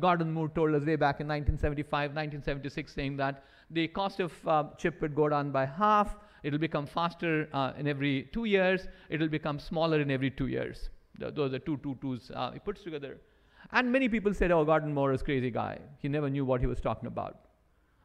Gordon 0.00 0.32
Moore 0.32 0.48
told 0.48 0.74
us 0.74 0.82
way 0.84 0.96
back 0.96 1.20
in 1.20 1.28
1975, 1.28 2.10
1976, 2.10 2.92
saying 2.92 3.16
that 3.18 3.44
the 3.70 3.86
cost 3.86 4.18
of 4.18 4.32
uh, 4.48 4.64
chip 4.76 5.00
would 5.00 5.14
go 5.14 5.28
down 5.28 5.52
by 5.52 5.64
half, 5.64 6.16
it'll 6.42 6.58
become 6.58 6.86
faster 6.86 7.48
uh, 7.52 7.72
in 7.78 7.86
every 7.86 8.28
two 8.32 8.46
years, 8.46 8.88
it'll 9.10 9.28
become 9.28 9.60
smaller 9.60 10.00
in 10.00 10.10
every 10.10 10.30
two 10.30 10.48
years. 10.48 10.90
The, 11.20 11.30
those 11.30 11.54
are 11.54 11.60
two 11.60 11.76
two 11.78 11.96
twos 12.00 12.32
uh, 12.34 12.50
he 12.50 12.58
puts 12.58 12.82
together. 12.82 13.18
And 13.72 13.90
many 13.90 14.08
people 14.08 14.34
said, 14.34 14.50
oh, 14.50 14.64
Gordon 14.64 14.92
Moore 14.92 15.12
is 15.12 15.22
a 15.22 15.24
crazy 15.24 15.50
guy. 15.50 15.78
He 15.98 16.08
never 16.08 16.28
knew 16.28 16.44
what 16.44 16.60
he 16.60 16.66
was 16.66 16.80
talking 16.80 17.06
about. 17.06 17.46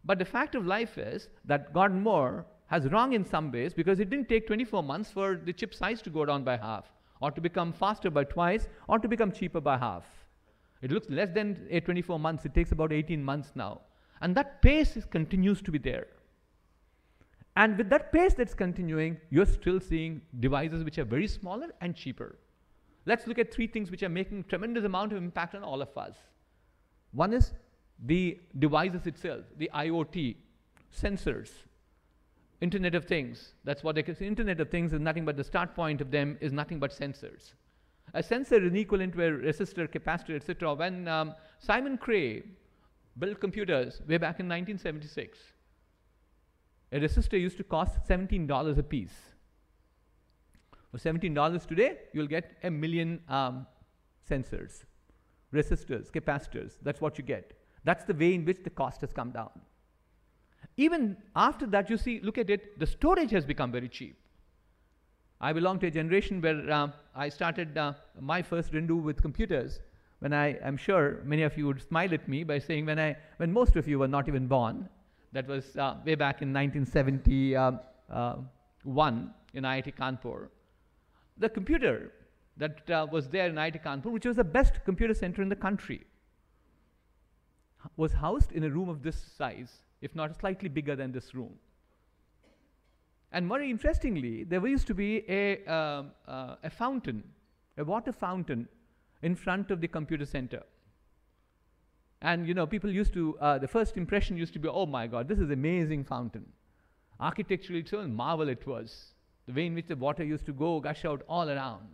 But 0.05 0.19
the 0.19 0.25
fact 0.25 0.55
of 0.55 0.65
life 0.65 0.97
is 0.97 1.27
that 1.45 1.73
Gordon 1.73 2.01
Moore 2.01 2.45
has 2.67 2.89
wrong 2.91 3.13
in 3.13 3.25
some 3.25 3.51
ways 3.51 3.73
because 3.73 3.99
it 3.99 4.09
didn't 4.09 4.29
take 4.29 4.47
24 4.47 4.83
months 4.83 5.11
for 5.11 5.35
the 5.35 5.51
chip 5.51 5.73
size 5.73 6.01
to 6.03 6.09
go 6.09 6.25
down 6.25 6.43
by 6.43 6.55
half, 6.55 6.85
or 7.21 7.31
to 7.31 7.41
become 7.41 7.73
faster 7.73 8.09
by 8.09 8.23
twice, 8.23 8.67
or 8.87 8.99
to 8.99 9.07
become 9.07 9.31
cheaper 9.31 9.59
by 9.59 9.77
half. 9.77 10.05
It 10.81 10.91
looks 10.91 11.09
less 11.09 11.31
than 11.31 11.67
24 11.83 12.19
months, 12.19 12.45
it 12.45 12.53
takes 12.53 12.71
about 12.71 12.93
18 12.93 13.23
months 13.23 13.51
now. 13.55 13.81
And 14.21 14.35
that 14.35 14.61
pace 14.61 14.95
is, 14.95 15.05
continues 15.05 15.61
to 15.63 15.71
be 15.71 15.79
there. 15.79 16.07
And 17.55 17.77
with 17.77 17.89
that 17.89 18.13
pace 18.13 18.33
that's 18.35 18.53
continuing, 18.53 19.17
you're 19.29 19.45
still 19.45 19.79
seeing 19.79 20.21
devices 20.39 20.83
which 20.83 20.97
are 20.99 21.05
very 21.05 21.27
smaller 21.27 21.67
and 21.81 21.95
cheaper. 21.95 22.37
Let's 23.07 23.25
look 23.25 23.39
at 23.39 23.53
three 23.53 23.67
things 23.67 23.89
which 23.89 24.03
are 24.03 24.09
making 24.09 24.43
tremendous 24.43 24.83
amount 24.83 25.13
of 25.13 25.17
impact 25.19 25.55
on 25.55 25.63
all 25.63 25.81
of 25.81 25.97
us. 25.97 26.15
One 27.13 27.31
is 27.31 27.53
the 28.05 28.37
devices 28.59 29.07
itself, 29.07 29.45
the 29.57 29.71
IoT, 29.73 30.35
sensors, 30.93 31.51
Internet 32.59 32.95
of 32.95 33.05
Things. 33.05 33.53
That's 33.63 33.81
what 33.81 33.95
they 33.95 34.03
say. 34.03 34.27
Internet 34.27 34.59
of 34.59 34.69
Things 34.69 34.91
is 34.91 34.99
nothing 34.99 35.23
but 35.23 35.37
the 35.37 35.43
start 35.45 35.73
point 35.73 36.01
of 36.01 36.11
them 36.11 36.37
is 36.41 36.51
nothing 36.51 36.79
but 36.79 36.91
sensors. 36.91 37.53
A 38.13 38.21
sensor 38.21 38.61
is 38.61 38.73
equivalent 38.73 39.13
to 39.13 39.23
a 39.23 39.31
resistor, 39.31 39.87
capacitor, 39.87 40.35
etc. 40.35 40.73
When 40.73 41.07
um, 41.07 41.33
Seymour 41.59 41.95
Cray 41.95 42.43
built 43.17 43.39
computers 43.39 44.01
way 44.05 44.17
back 44.17 44.41
in 44.41 44.49
1976, 44.49 45.39
a 46.91 46.99
resistor 46.99 47.39
used 47.39 47.55
to 47.55 47.63
cost 47.63 48.05
$17 48.05 48.77
a 48.77 48.83
piece. 48.83 49.15
For 50.91 50.97
$17 50.97 51.67
today, 51.67 51.97
you'll 52.13 52.27
get 52.27 52.57
a 52.63 52.71
million 52.71 53.19
um, 53.27 53.67
sensors, 54.29 54.85
resistors, 55.53 56.11
capacitors. 56.11 56.73
That's 56.81 57.01
what 57.01 57.17
you 57.17 57.23
get. 57.23 57.53
That's 57.83 58.03
the 58.05 58.13
way 58.13 58.33
in 58.33 58.45
which 58.45 58.63
the 58.63 58.69
cost 58.69 59.01
has 59.01 59.11
come 59.11 59.31
down. 59.31 59.51
Even 60.77 61.17
after 61.35 61.65
that, 61.67 61.89
you 61.89 61.97
see, 61.97 62.19
look 62.21 62.37
at 62.37 62.49
it, 62.49 62.79
the 62.79 62.85
storage 62.85 63.31
has 63.31 63.45
become 63.45 63.71
very 63.71 63.89
cheap. 63.89 64.17
I 65.39 65.53
belong 65.53 65.79
to 65.79 65.87
a 65.87 65.91
generation 65.91 66.41
where 66.41 66.69
uh, 66.71 66.89
I 67.15 67.29
started 67.29 67.77
uh, 67.77 67.93
my 68.19 68.41
first 68.41 68.71
rindu 68.71 69.01
with 69.01 69.21
computers 69.21 69.79
when 70.19 70.33
I 70.33 70.57
am 70.63 70.77
sure 70.77 71.21
many 71.23 71.43
of 71.43 71.55
you 71.57 71.67
would 71.67 71.81
smile 71.81 72.13
at 72.13 72.27
me 72.27 72.43
by 72.43 72.59
saying 72.59 72.85
when, 72.87 72.99
I, 72.99 73.15
when 73.37 73.53
most 73.53 73.75
of 73.75 73.87
you 73.87 73.99
were 73.99 74.07
not 74.07 74.27
even 74.27 74.47
born, 74.47 74.89
that 75.33 75.47
was 75.47 75.75
uh, 75.77 75.95
way 76.05 76.15
back 76.15 76.41
in 76.41 76.51
1971 76.53 77.79
uh, 78.09 78.37
in 79.53 79.63
IIT 79.63 79.95
Kanpur. 79.95 80.47
The 81.39 81.49
computer 81.49 82.11
that 82.57 82.89
uh, 82.89 83.07
was 83.11 83.29
there 83.29 83.47
in 83.47 83.55
IIT 83.55 83.83
Kanpur, 83.83 84.11
which 84.11 84.25
was 84.25 84.37
the 84.37 84.43
best 84.43 84.83
computer 84.85 85.13
center 85.13 85.41
in 85.41 85.49
the 85.49 85.55
country, 85.55 86.05
was 87.95 88.13
housed 88.13 88.51
in 88.51 88.63
a 88.63 88.69
room 88.69 88.89
of 88.89 89.03
this 89.03 89.15
size, 89.37 89.83
if 90.01 90.15
not 90.15 90.37
slightly 90.39 90.69
bigger 90.69 90.95
than 90.95 91.11
this 91.11 91.33
room. 91.35 91.53
And 93.31 93.47
very 93.47 93.69
interestingly, 93.69 94.43
there 94.43 94.65
used 94.65 94.87
to 94.87 94.93
be 94.93 95.23
a, 95.29 95.63
um, 95.65 96.11
uh, 96.27 96.55
a 96.63 96.69
fountain, 96.69 97.23
a 97.77 97.83
water 97.83 98.11
fountain 98.11 98.67
in 99.21 99.35
front 99.35 99.69
of 99.69 99.81
the 99.81 99.87
computer 99.87 100.25
center. 100.25 100.63
And 102.21 102.47
you 102.47 102.53
know, 102.53 102.65
people 102.65 102.91
used 102.91 103.13
to, 103.13 103.37
uh, 103.39 103.57
the 103.59 103.67
first 103.67 103.97
impression 103.97 104.37
used 104.37 104.53
to 104.53 104.59
be, 104.59 104.67
oh 104.67 104.85
my 104.85 105.07
God, 105.07 105.27
this 105.27 105.39
is 105.39 105.51
amazing 105.51 106.05
fountain. 106.05 106.45
Architecturally, 107.19 107.81
it's 107.81 107.93
a 107.93 108.07
marvel 108.07 108.49
it 108.49 108.65
was. 108.65 109.13
The 109.47 109.53
way 109.53 109.65
in 109.65 109.75
which 109.75 109.87
the 109.87 109.95
water 109.95 110.23
used 110.23 110.45
to 110.47 110.53
go, 110.53 110.79
gush 110.79 111.05
out 111.05 111.23
all 111.27 111.49
around. 111.49 111.87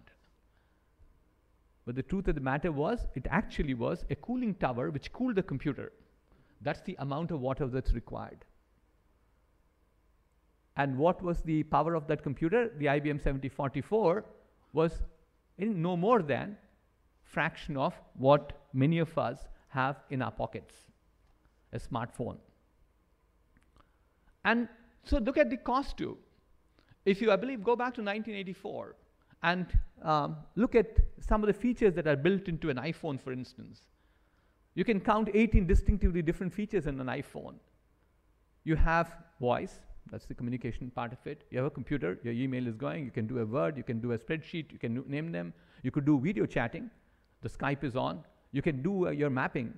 But 1.85 1.95
the 1.95 2.03
truth 2.03 2.27
of 2.27 2.35
the 2.35 2.41
matter 2.41 2.71
was, 2.71 3.05
it 3.13 3.27
actually 3.29 3.73
was 3.73 4.05
a 4.09 4.15
cooling 4.15 4.55
tower 4.55 4.89
which 4.89 5.11
cooled 5.11 5.35
the 5.35 5.43
computer. 5.43 5.91
That's 6.61 6.81
the 6.81 6.95
amount 6.99 7.31
of 7.31 7.41
water 7.41 7.67
that's 7.67 7.93
required. 7.93 8.45
And 10.75 10.97
what 10.97 11.21
was 11.21 11.41
the 11.41 11.63
power 11.63 11.93
of 11.93 12.07
that 12.07 12.23
computer? 12.23 12.71
The 12.77 12.85
IBM 12.85 13.21
7044 13.21 14.25
was 14.71 15.03
no 15.59 15.95
more 15.95 16.23
than 16.23 16.57
fraction 17.21 17.77
of 17.77 17.93
what 18.15 18.53
many 18.73 18.97
of 18.99 19.15
us 19.17 19.47
have 19.69 19.97
in 20.09 20.21
our 20.21 20.31
pockets 20.31 20.73
a 21.73 21.79
smartphone. 21.79 22.37
And 24.45 24.67
so 25.03 25.17
look 25.19 25.37
at 25.37 25.49
the 25.49 25.57
cost 25.57 25.97
too. 25.97 26.17
If 27.05 27.21
you, 27.21 27.31
I 27.31 27.35
believe, 27.35 27.63
go 27.63 27.75
back 27.75 27.93
to 27.95 28.01
1984 28.01 28.95
and 29.43 29.67
um, 30.03 30.37
look 30.55 30.75
at 30.75 30.97
some 31.19 31.43
of 31.43 31.47
the 31.47 31.53
features 31.53 31.93
that 31.95 32.07
are 32.07 32.15
built 32.15 32.47
into 32.47 32.69
an 32.69 32.77
iPhone, 32.77 33.19
for 33.19 33.33
instance, 33.33 33.81
you 34.75 34.83
can 34.83 34.99
count 34.99 35.29
18 35.33 35.67
distinctively 35.67 36.21
different 36.21 36.53
features 36.53 36.87
in 36.87 36.99
an 36.99 37.07
iPhone. 37.07 37.55
You 38.63 38.75
have 38.75 39.15
voice, 39.39 39.79
that's 40.11 40.25
the 40.25 40.33
communication 40.33 40.89
part 40.89 41.11
of 41.11 41.19
it. 41.25 41.43
You 41.51 41.57
have 41.57 41.67
a 41.67 41.69
computer, 41.69 42.17
your 42.23 42.33
email 42.33 42.67
is 42.67 42.75
going, 42.75 43.05
you 43.05 43.11
can 43.11 43.27
do 43.27 43.39
a 43.39 43.45
Word, 43.45 43.77
you 43.77 43.83
can 43.83 43.99
do 43.99 44.13
a 44.13 44.17
spreadsheet, 44.17 44.71
you 44.71 44.79
can 44.79 45.03
name 45.07 45.31
them. 45.31 45.53
You 45.83 45.91
could 45.91 46.05
do 46.05 46.19
video 46.19 46.45
chatting, 46.45 46.89
the 47.41 47.49
Skype 47.49 47.83
is 47.83 47.95
on. 47.95 48.23
You 48.51 48.61
can 48.61 48.81
do 48.81 49.07
uh, 49.07 49.11
your 49.11 49.29
mapping. 49.29 49.73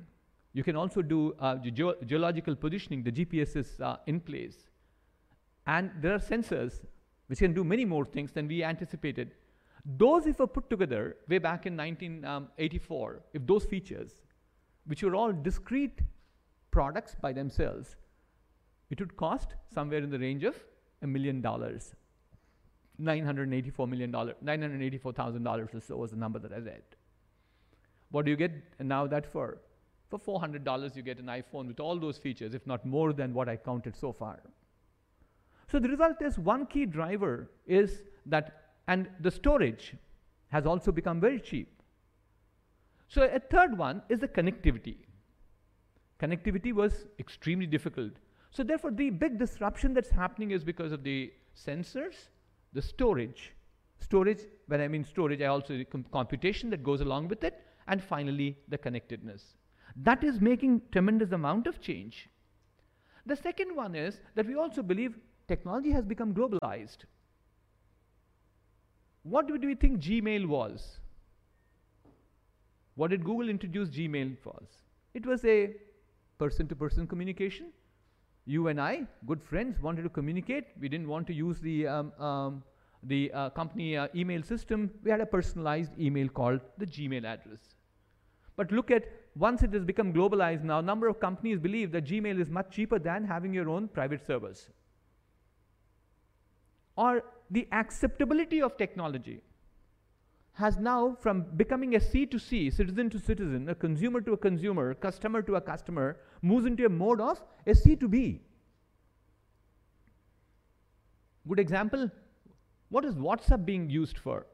You 0.53 0.63
can 0.63 0.75
also 0.75 1.01
do 1.01 1.35
uh, 1.39 1.55
ge 1.57 1.81
geological 2.05 2.55
positioning, 2.55 3.03
the 3.03 3.11
GPS 3.11 3.55
is 3.55 3.81
uh, 3.81 3.97
in 4.05 4.19
place. 4.19 4.69
And 5.67 5.91
there 5.99 6.13
are 6.13 6.19
sensors 6.19 6.85
which 7.27 7.39
can 7.39 7.53
do 7.53 7.63
many 7.63 7.85
more 7.85 8.05
things 8.05 8.31
than 8.31 8.47
we 8.47 8.63
anticipated. 8.63 9.31
Those, 9.85 10.25
if 10.25 10.39
were 10.39 10.47
put 10.47 10.69
together 10.69 11.17
way 11.27 11.37
back 11.37 11.65
in 11.65 11.77
1984, 11.77 13.13
um, 13.13 13.19
if 13.33 13.45
those 13.45 13.65
features, 13.65 14.11
which 14.85 15.03
were 15.03 15.15
all 15.15 15.31
discrete 15.31 15.99
products 16.71 17.15
by 17.21 17.31
themselves, 17.33 17.95
it 18.89 18.99
would 18.99 19.15
cost 19.17 19.55
somewhere 19.73 19.99
in 19.99 20.09
the 20.09 20.19
range 20.19 20.43
of 20.43 20.55
a 21.01 21.07
million 21.07 21.41
dollars. 21.41 21.95
$984 23.01 23.89
million, 23.89 24.11
$984,000 24.11 25.75
or 25.75 25.81
so 25.81 25.97
was 25.97 26.11
the 26.11 26.17
number 26.17 26.39
that 26.39 26.53
I 26.53 26.57
read. 26.57 26.83
What 28.11 28.25
do 28.25 28.31
you 28.31 28.37
get 28.37 28.53
now 28.79 29.05
that 29.07 29.25
for? 29.25 29.57
For 30.09 30.19
$400, 30.19 30.95
you 30.95 31.01
get 31.01 31.19
an 31.19 31.25
iPhone 31.25 31.67
with 31.67 31.79
all 31.79 31.99
those 31.99 32.17
features, 32.17 32.53
if 32.53 32.65
not 32.65 32.85
more 32.85 33.11
than 33.11 33.33
what 33.33 33.49
I 33.49 33.57
counted 33.57 33.95
so 33.95 34.13
far. 34.13 34.39
So 35.67 35.79
the 35.79 35.89
result 35.89 36.21
is 36.21 36.37
one 36.37 36.65
key 36.67 36.85
driver 36.85 37.49
is 37.65 38.03
that, 38.27 38.73
and 38.87 39.07
the 39.19 39.31
storage 39.31 39.95
has 40.49 40.65
also 40.65 40.91
become 40.91 41.19
very 41.19 41.39
cheap. 41.39 41.81
So 43.07 43.23
a 43.23 43.39
third 43.39 43.77
one 43.77 44.01
is 44.09 44.19
the 44.19 44.27
connectivity. 44.27 44.97
Connectivity 46.19 46.73
was 46.73 47.05
extremely 47.19 47.65
difficult. 47.65 48.13
So 48.51 48.63
therefore, 48.63 48.91
the 48.91 49.09
big 49.09 49.37
disruption 49.37 49.93
that's 49.93 50.09
happening 50.09 50.51
is 50.51 50.63
because 50.63 50.91
of 50.91 51.03
the 51.03 51.33
sensors, 51.55 52.29
the 52.73 52.81
storage. 52.81 53.53
Storage, 53.99 54.41
when 54.67 54.81
I 54.81 54.87
mean 54.87 55.03
storage, 55.03 55.41
I 55.41 55.47
also 55.47 55.83
com 55.91 56.05
computation 56.11 56.69
that 56.69 56.83
goes 56.83 57.01
along 57.01 57.27
with 57.27 57.43
it, 57.43 57.61
and 57.87 58.01
finally, 58.01 58.57
the 58.67 58.77
connectedness. 58.77 59.55
That 59.95 60.23
is 60.23 60.41
making 60.41 60.81
tremendous 60.91 61.31
amount 61.31 61.67
of 61.67 61.81
change. 61.81 62.29
The 63.25 63.35
second 63.35 63.75
one 63.75 63.95
is 63.95 64.19
that 64.35 64.45
we 64.45 64.55
also 64.55 64.83
believe 64.83 65.17
technology 65.47 65.91
has 65.91 66.05
become 66.05 66.33
globalized. 66.33 67.05
What 69.23 69.47
do 69.47 69.59
we 69.59 69.75
think 69.75 69.99
Gmail 69.99 70.47
was? 70.47 70.99
What 72.95 73.09
did 73.09 73.23
Google 73.23 73.49
introduce 73.49 73.89
Gmail 73.89 74.37
for? 74.43 74.61
It 75.13 75.25
was 75.25 75.43
a 75.45 75.75
person 76.37 76.67
to 76.67 76.75
person 76.75 77.07
communication 77.07 77.67
you 78.45 78.67
and 78.67 78.79
I, 78.79 79.07
good 79.25 79.43
friends, 79.43 79.79
wanted 79.81 80.03
to 80.03 80.09
communicate. 80.09 80.65
We 80.79 80.87
didn't 80.87 81.07
want 81.07 81.27
to 81.27 81.33
use 81.33 81.59
the, 81.59 81.87
um, 81.87 82.11
um, 82.19 82.63
the 83.03 83.31
uh, 83.33 83.49
company 83.49 83.97
uh, 83.97 84.07
email 84.15 84.43
system. 84.43 84.91
We 85.03 85.11
had 85.11 85.19
a 85.19 85.25
personalized 85.25 85.91
email 85.99 86.29
called 86.29 86.61
the 86.77 86.85
Gmail 86.85 87.25
address. 87.25 87.59
But 88.55 88.71
look 88.71 88.91
at, 88.91 89.05
once 89.35 89.63
it 89.63 89.73
has 89.73 89.83
become 89.83 90.13
globalized 90.13 90.63
now, 90.63 90.79
number 90.79 91.07
of 91.07 91.19
companies 91.19 91.59
believe 91.59 91.91
that 91.91 92.05
Gmail 92.05 92.39
is 92.39 92.49
much 92.49 92.69
cheaper 92.69 92.99
than 92.99 93.25
having 93.25 93.53
your 93.53 93.67
own 93.67 93.87
private 93.87 94.25
servers. 94.25 94.69
Or 96.95 97.23
the 97.49 97.67
acceptability 97.71 98.61
of 98.61 98.77
technology 98.77 99.41
has 100.53 100.77
now, 100.77 101.17
from 101.19 101.41
becoming 101.57 101.95
a 101.95 101.99
C 101.99 102.25
to 102.25 102.39
C, 102.39 102.69
citizen 102.69 103.09
to 103.09 103.19
citizen, 103.19 103.67
a 103.69 103.75
consumer 103.75 104.21
to 104.21 104.33
a 104.33 104.37
consumer, 104.37 104.93
customer 104.93 105.41
to 105.41 105.55
a 105.55 105.61
customer, 105.61 106.17
moves 106.41 106.65
into 106.65 106.85
a 106.85 106.89
mode 106.89 107.19
of 107.19 107.43
a 107.67 107.75
C 107.75 107.95
to 107.97 108.07
B. 108.07 108.41
Good 111.47 111.59
example 111.59 112.09
what 112.89 113.03
is 113.03 113.15
WhatsApp 113.15 113.65
being 113.65 113.89
used 113.89 114.17
for? 114.17 114.45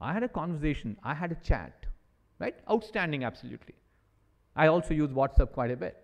I 0.00 0.12
had 0.12 0.22
a 0.22 0.28
conversation, 0.28 0.96
I 1.02 1.14
had 1.14 1.32
a 1.32 1.36
chat, 1.36 1.86
right? 2.38 2.54
Outstanding, 2.70 3.24
absolutely. 3.24 3.74
I 4.54 4.66
also 4.66 4.94
use 4.94 5.10
WhatsApp 5.10 5.52
quite 5.52 5.70
a 5.70 5.76
bit. 5.76 5.96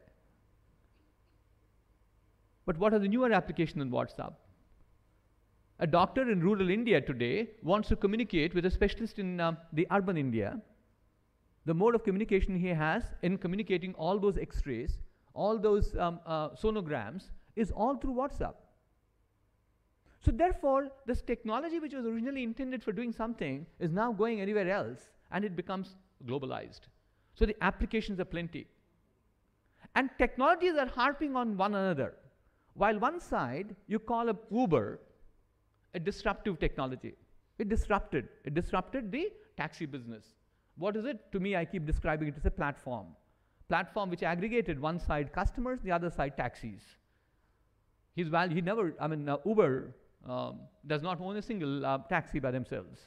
But 2.65 2.79
what 2.79 2.95
are 2.95 2.99
the 2.99 3.09
newer 3.09 3.33
applications 3.33 3.83
in 3.83 3.91
WhatsApp? 3.91 4.35
A 5.81 5.87
doctor 5.87 6.31
in 6.31 6.41
rural 6.41 6.71
India 6.71 7.01
today 7.01 7.49
wants 7.63 7.89
to 7.89 7.97
communicate 7.97 8.55
with 8.55 8.67
a 8.67 8.71
specialist 8.71 9.19
in 9.19 9.41
um, 9.41 9.57
the 9.73 9.87
urban 9.93 10.17
India, 10.17 10.61
the 11.67 11.75
mode 11.75 11.95
of 11.95 12.03
communication 12.03 12.57
he 12.57 12.69
has 12.69 13.05
in 13.23 13.39
communicating 13.39 13.95
all 13.95 14.19
those 14.19 14.39
x-rays, 14.39 14.99
all 15.35 15.59
those 15.59 15.95
um, 15.97 16.19
uh, 16.27 16.49
sonograms 16.51 17.31
is 17.55 17.71
all 17.71 17.97
through 17.97 18.15
WhatsApp. 18.15 18.55
So 20.21 20.33
therefore, 20.33 20.89
this 21.07 21.23
technology 21.23 21.79
which 21.79 21.95
was 21.95 22.05
originally 22.05 22.43
intended 22.43 22.83
for 22.83 22.91
doing 22.91 23.13
something 23.13 23.65
is 23.79 23.93
now 23.93 24.11
going 24.13 24.41
anywhere 24.41 24.69
else 24.69 25.11
and 25.31 25.45
it 25.45 25.55
becomes 25.55 25.95
globalized. 26.27 26.81
So 27.35 27.47
the 27.47 27.55
applications 27.63 28.19
are 28.19 28.25
plenty. 28.25 28.67
And 29.95 30.11
technologies 30.19 30.75
are 30.75 30.89
harping 30.89 31.37
on 31.37 31.57
one 31.57 31.75
another. 31.75 32.15
While 32.75 32.99
one 32.99 33.21
side 33.21 33.77
you 33.87 34.01
call 34.01 34.29
a 34.29 34.37
Uber 34.51 34.99
a 35.95 36.01
disruptive 36.01 36.59
technology. 36.59 37.15
It 37.59 37.69
disrupted. 37.69 38.29
It 38.45 38.55
disrupted 38.55 39.11
the 39.11 39.33
taxi 39.57 39.87
business. 39.87 40.25
What 40.77 40.97
is 40.97 41.05
it? 41.05 41.33
To 41.33 41.41
me, 41.41 41.57
I 41.57 41.65
keep 41.65 41.87
describing 41.87 42.29
it 42.29 42.35
as 42.37 42.47
a 42.47 42.51
platform. 42.51 43.07
Platform 43.69 44.11
which 44.11 44.23
aggregated 44.23 44.81
one 44.81 44.99
side 44.99 45.33
customers, 45.33 45.81
the 45.83 45.91
other 45.93 46.11
side 46.11 46.37
taxis. 46.37 46.83
He's 48.15 48.29
val- 48.29 48.49
he 48.49 48.61
never, 48.61 48.95
I 49.01 49.09
mean, 49.09 49.29
uh, 49.29 49.39
Uber 49.45 49.95
um, 50.27 50.61
does 50.87 51.03
not 51.03 51.21
own 51.21 51.37
a 51.37 51.43
single 51.43 51.85
uh, 51.85 51.99
taxi 52.09 52.39
by 52.39 52.51
themselves. 52.51 53.01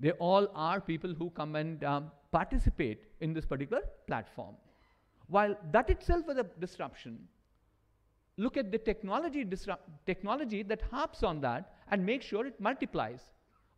They 0.00 0.12
all 0.12 0.48
are 0.54 0.80
people 0.80 1.12
who 1.12 1.30
come 1.30 1.56
and 1.56 1.82
um, 1.82 2.10
participate 2.30 3.02
in 3.20 3.34
this 3.34 3.44
particular 3.44 3.82
platform. 4.06 4.54
While 5.26 5.56
that 5.72 5.90
itself 5.90 6.26
was 6.26 6.38
a 6.38 6.46
disruption, 6.60 7.18
look 8.38 8.56
at 8.56 8.72
the 8.72 8.78
technology, 8.78 9.44
technology 10.06 10.62
that 10.62 10.80
harps 10.90 11.22
on 11.22 11.40
that 11.42 11.74
and 11.90 12.06
make 12.06 12.22
sure 12.22 12.46
it 12.46 12.58
multiplies. 12.60 13.20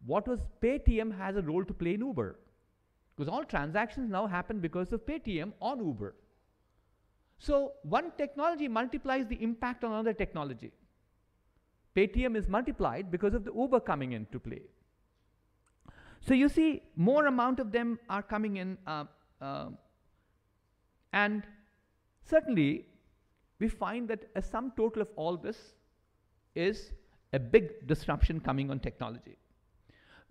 What 0.07 0.29
was 0.29 0.41
Paytm 0.63 1.17
has 1.17 1.37
a 1.37 1.43
role 1.43 1.65
to 1.65 1.75
play 1.75 1.95
in 1.95 2.01
Uber? 2.01 2.39
Because 3.17 3.29
all 3.29 3.45
transactions 3.45 4.11
now 4.11 4.27
happen 4.27 4.61
because 4.61 4.93
of 4.93 5.05
Paytm 5.07 5.53
on 5.61 5.85
Uber. 5.85 6.15
So 7.39 7.73
one 7.83 8.13
technology 8.19 8.69
multiplies 8.69 9.27
the 9.27 9.43
impact 9.43 9.83
on 9.83 9.93
another 9.93 10.13
technology. 10.13 10.73
Paytm 11.97 12.37
is 12.37 12.47
multiplied 12.49 13.11
because 13.11 13.35
of 13.35 13.45
the 13.45 13.53
Uber 13.53 13.81
coming 13.81 14.13
into 14.13 14.39
play. 14.39 14.63
So 16.21 16.35
you 16.35 16.51
see, 16.51 16.83
more 16.97 17.27
amount 17.27 17.61
of 17.61 17.73
them 17.73 17.99
are 18.11 18.23
coming 18.23 18.59
in, 18.59 18.77
uh, 18.87 19.05
uh, 19.41 19.71
and 21.15 21.43
certainly 22.23 22.87
we 23.61 23.69
find 23.69 24.09
that 24.09 24.25
a 24.35 24.43
sum 24.43 24.73
total 24.77 25.03
of 25.03 25.11
all 25.17 25.37
this 25.37 25.75
is 26.55 26.93
a 27.33 27.39
big 27.39 27.87
disruption 27.87 28.41
coming 28.41 28.71
on 28.71 28.81
technology. 28.81 29.37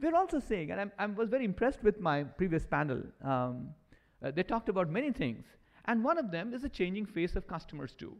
We're 0.02 0.16
also 0.16 0.40
saying, 0.40 0.72
and 0.72 0.92
i 0.98 1.06
was 1.06 1.30
very 1.30 1.46
impressed 1.46 1.84
with 1.84 2.00
my 2.00 2.24
previous 2.24 2.66
panel, 2.66 3.02
um, 3.24 3.70
uh, 4.24 4.32
they 4.32 4.44
talked 4.44 4.70
about 4.70 4.90
many 4.90 5.12
things, 5.12 5.46
and 5.86 6.04
one 6.04 6.18
of 6.18 6.32
them 6.32 6.54
is 6.54 6.64
the 6.64 6.70
changing 6.70 7.06
face 7.06 7.36
of 7.36 7.48
customers 7.48 7.94
too. 7.94 8.16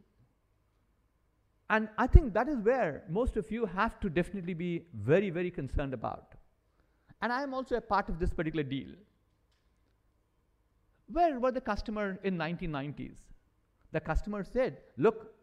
And 1.70 1.88
I 1.98 2.08
think 2.08 2.34
that 2.34 2.48
is 2.50 2.58
where 2.60 3.04
most 3.10 3.38
of 3.38 3.52
you 3.52 3.66
have 3.66 4.00
to 4.00 4.10
definitely 4.10 4.54
be 4.54 4.86
very, 4.94 5.30
very 5.30 5.52
concerned 5.52 5.94
about. 5.94 6.34
And 7.22 7.32
I 7.32 7.44
am 7.44 7.54
also 7.54 7.76
a 7.76 7.82
part 7.82 8.10
of 8.10 8.18
this 8.20 8.32
particular 8.34 8.64
deal. 8.64 8.90
Where 11.08 11.40
were 11.40 11.52
the 11.52 11.62
customer 11.62 12.20
in 12.24 12.38
1990s? 12.38 13.18
The 13.92 14.00
customer 14.00 14.44
said, 14.44 14.78
look, 14.98 15.34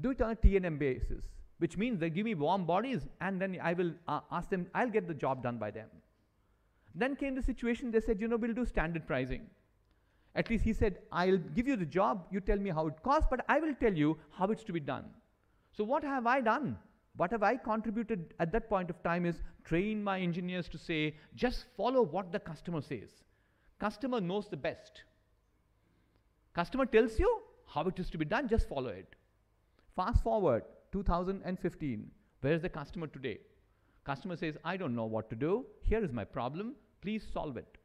do 0.00 0.10
it 0.10 0.20
on 0.20 0.30
a 0.30 0.34
T&M 0.34 0.78
basis, 0.78 1.24
which 1.58 1.76
means 1.76 1.98
they 1.98 2.10
give 2.10 2.24
me 2.24 2.34
warm 2.34 2.66
bodies 2.66 3.06
and 3.20 3.40
then 3.40 3.58
I 3.62 3.72
will 3.72 3.92
uh, 4.06 4.20
ask 4.30 4.50
them, 4.50 4.66
I'll 4.74 4.90
get 4.90 5.08
the 5.08 5.14
job 5.14 5.42
done 5.42 5.58
by 5.58 5.70
them. 5.70 5.88
Then 6.94 7.16
came 7.16 7.34
the 7.34 7.42
situation, 7.42 7.90
they 7.90 8.00
said, 8.00 8.20
you 8.20 8.28
know, 8.28 8.36
we'll 8.36 8.54
do 8.54 8.66
standard 8.66 9.06
pricing. 9.06 9.46
At 10.34 10.50
least 10.50 10.64
he 10.64 10.72
said, 10.72 10.98
I'll 11.10 11.38
give 11.38 11.66
you 11.66 11.76
the 11.76 11.86
job, 11.86 12.26
you 12.30 12.40
tell 12.40 12.58
me 12.58 12.70
how 12.70 12.86
it 12.86 13.02
costs, 13.02 13.26
but 13.30 13.44
I 13.48 13.60
will 13.60 13.74
tell 13.74 13.92
you 13.92 14.18
how 14.30 14.46
it's 14.46 14.64
to 14.64 14.72
be 14.72 14.80
done. 14.80 15.04
So 15.72 15.84
what 15.84 16.04
have 16.04 16.26
I 16.26 16.40
done? 16.40 16.76
What 17.16 17.32
have 17.32 17.42
I 17.42 17.56
contributed 17.56 18.34
at 18.38 18.52
that 18.52 18.68
point 18.68 18.90
of 18.90 19.02
time 19.02 19.26
is 19.26 19.42
train 19.64 20.02
my 20.02 20.20
engineers 20.20 20.68
to 20.68 20.78
say, 20.78 21.16
just 21.34 21.66
follow 21.76 22.02
what 22.02 22.30
the 22.30 22.38
customer 22.38 22.80
says. 22.80 23.10
Customer 23.78 24.20
knows 24.20 24.48
the 24.48 24.56
best. 24.56 25.02
Customer 26.54 26.86
tells 26.86 27.18
you 27.18 27.42
how 27.68 27.82
it 27.82 27.98
is 27.98 28.10
to 28.10 28.18
be 28.18 28.24
done, 28.24 28.48
just 28.48 28.68
follow 28.68 28.88
it. 28.88 29.14
Fast 29.94 30.22
forward 30.22 30.64
2015, 30.92 32.10
where 32.40 32.52
is 32.52 32.62
the 32.62 32.68
customer 32.68 33.06
today? 33.06 33.38
Customer 34.04 34.36
says, 34.36 34.56
I 34.64 34.76
don't 34.76 34.94
know 34.94 35.04
what 35.04 35.28
to 35.30 35.36
do. 35.36 35.66
Here 35.82 36.02
is 36.02 36.12
my 36.12 36.24
problem. 36.24 36.74
Please 37.02 37.22
solve 37.32 37.56
it. 37.56 37.76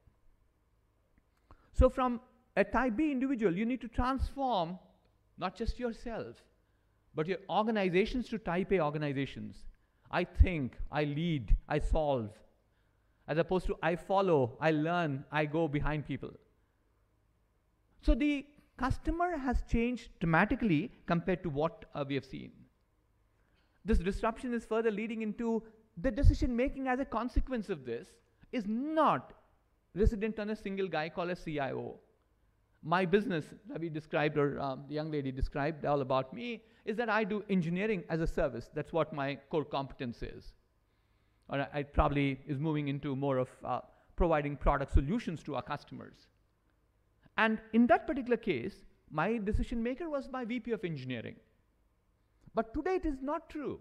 So 1.74 1.90
from 1.90 2.22
a 2.56 2.64
type 2.64 2.96
B 2.96 3.12
individual, 3.12 3.56
you 3.56 3.66
need 3.66 3.82
to 3.82 3.88
transform 3.88 4.80
not 5.38 5.56
just 5.56 5.80
yourself, 5.80 6.38
but 7.16 7.28
your 7.28 7.40
organizations 7.50 8.30
to 8.30 8.38
type 8.38 8.72
A 8.72 8.80
organizations. 8.80 9.58
I 10.10 10.24
think, 10.24 10.78
I 10.92 11.04
lead, 11.04 11.56
I 11.68 11.80
solve, 11.80 12.30
as 13.28 13.38
opposed 13.38 13.66
to 13.68 13.76
I 13.82 13.96
follow, 13.96 14.58
I 14.62 14.72
learn, 14.72 15.26
I 15.32 15.46
go 15.46 15.68
behind 15.68 16.08
people. 16.08 16.32
So 18.02 18.14
the 18.14 18.46
customer 18.78 19.38
has 19.38 19.64
changed 19.70 20.10
dramatically 20.20 20.92
compared 21.06 21.44
to 21.44 21.50
what 21.50 21.86
uh, 21.94 22.04
we 22.08 22.16
have 22.16 22.26
seen. 22.26 22.52
This 23.86 24.00
disruption 24.00 24.54
is 24.54 24.66
further 24.66 24.92
leading 24.92 25.22
into 25.22 25.64
the 25.98 26.10
decision 26.12 26.56
making 26.56 26.88
as 26.88 27.00
a 27.00 27.06
consequence 27.06 27.70
of 27.70 27.86
this 27.86 28.08
is 28.52 28.64
not 28.68 29.34
resident 29.96 30.40
on 30.40 30.50
a 30.50 30.56
single 30.56 30.88
guy 30.88 31.10
called 31.10 31.30
a 31.30 31.36
CIO. 31.36 31.96
My 32.82 33.06
business, 33.06 33.46
Ravi 33.70 33.90
described, 33.90 34.38
or 34.38 34.60
um, 34.60 34.84
the 34.88 34.96
young 34.96 35.12
lady 35.12 35.32
described 35.32 35.86
all 35.86 36.02
about 36.02 36.34
me, 36.34 36.64
is 36.86 36.98
that 36.98 37.10
I 37.10 37.24
do 37.24 37.44
engineering 37.50 38.04
as 38.10 38.20
a 38.20 38.28
service. 38.28 38.70
That's 38.74 38.92
what 38.92 39.14
my 39.14 39.38
core 39.50 39.64
competence 39.64 40.22
is. 40.22 40.54
Or 41.50 41.66
I 41.74 41.84
probably 41.84 42.40
is 42.48 42.60
moving 42.60 42.88
into 42.90 43.16
more 43.16 43.38
of 43.38 43.50
uh, 43.64 43.82
providing 44.16 44.58
product 44.58 44.94
solutions 44.94 45.44
to 45.44 45.56
our 45.56 45.62
customers. 45.62 46.28
And 47.38 47.60
in 47.74 47.88
that 47.88 48.08
particular 48.08 48.38
case, 48.38 48.76
my 49.10 49.38
decision 49.38 49.82
maker 49.82 50.10
was 50.10 50.30
my 50.32 50.46
VP 50.46 50.72
of 50.72 50.84
engineering. 50.84 51.36
But 52.56 52.74
today 52.74 52.96
it 52.96 53.06
is 53.06 53.22
not 53.22 53.50
true. 53.50 53.80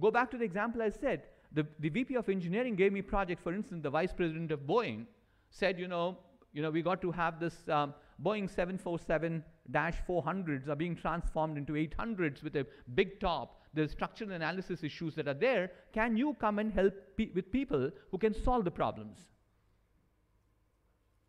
Go 0.00 0.10
back 0.10 0.30
to 0.30 0.38
the 0.38 0.44
example 0.44 0.82
I 0.82 0.90
said. 0.90 1.24
The, 1.52 1.66
the 1.78 1.88
VP 1.88 2.16
of 2.16 2.28
engineering 2.28 2.74
gave 2.74 2.92
me 2.92 3.02
project, 3.02 3.42
for 3.42 3.54
instance, 3.54 3.82
the 3.82 3.90
vice 3.90 4.12
president 4.12 4.50
of 4.50 4.60
Boeing 4.60 5.06
said, 5.50 5.78
you 5.78 5.88
know, 5.88 6.18
you 6.52 6.62
know, 6.62 6.70
we 6.70 6.82
got 6.82 7.00
to 7.02 7.12
have 7.12 7.38
this 7.38 7.54
um, 7.68 7.94
Boeing 8.22 8.52
747-400s 8.52 10.68
are 10.68 10.76
being 10.76 10.96
transformed 10.96 11.58
into 11.58 11.72
800s 11.72 12.42
with 12.42 12.56
a 12.56 12.66
big 12.94 13.20
top. 13.20 13.60
There's 13.72 13.90
structural 13.90 14.32
analysis 14.32 14.84
issues 14.84 15.14
that 15.16 15.28
are 15.28 15.34
there. 15.34 15.70
Can 15.92 16.16
you 16.16 16.34
come 16.40 16.60
and 16.60 16.72
help 16.72 16.94
pe 17.16 17.30
with 17.34 17.50
people 17.50 17.90
who 18.10 18.18
can 18.18 18.32
solve 18.32 18.64
the 18.64 18.70
problems? 18.70 19.18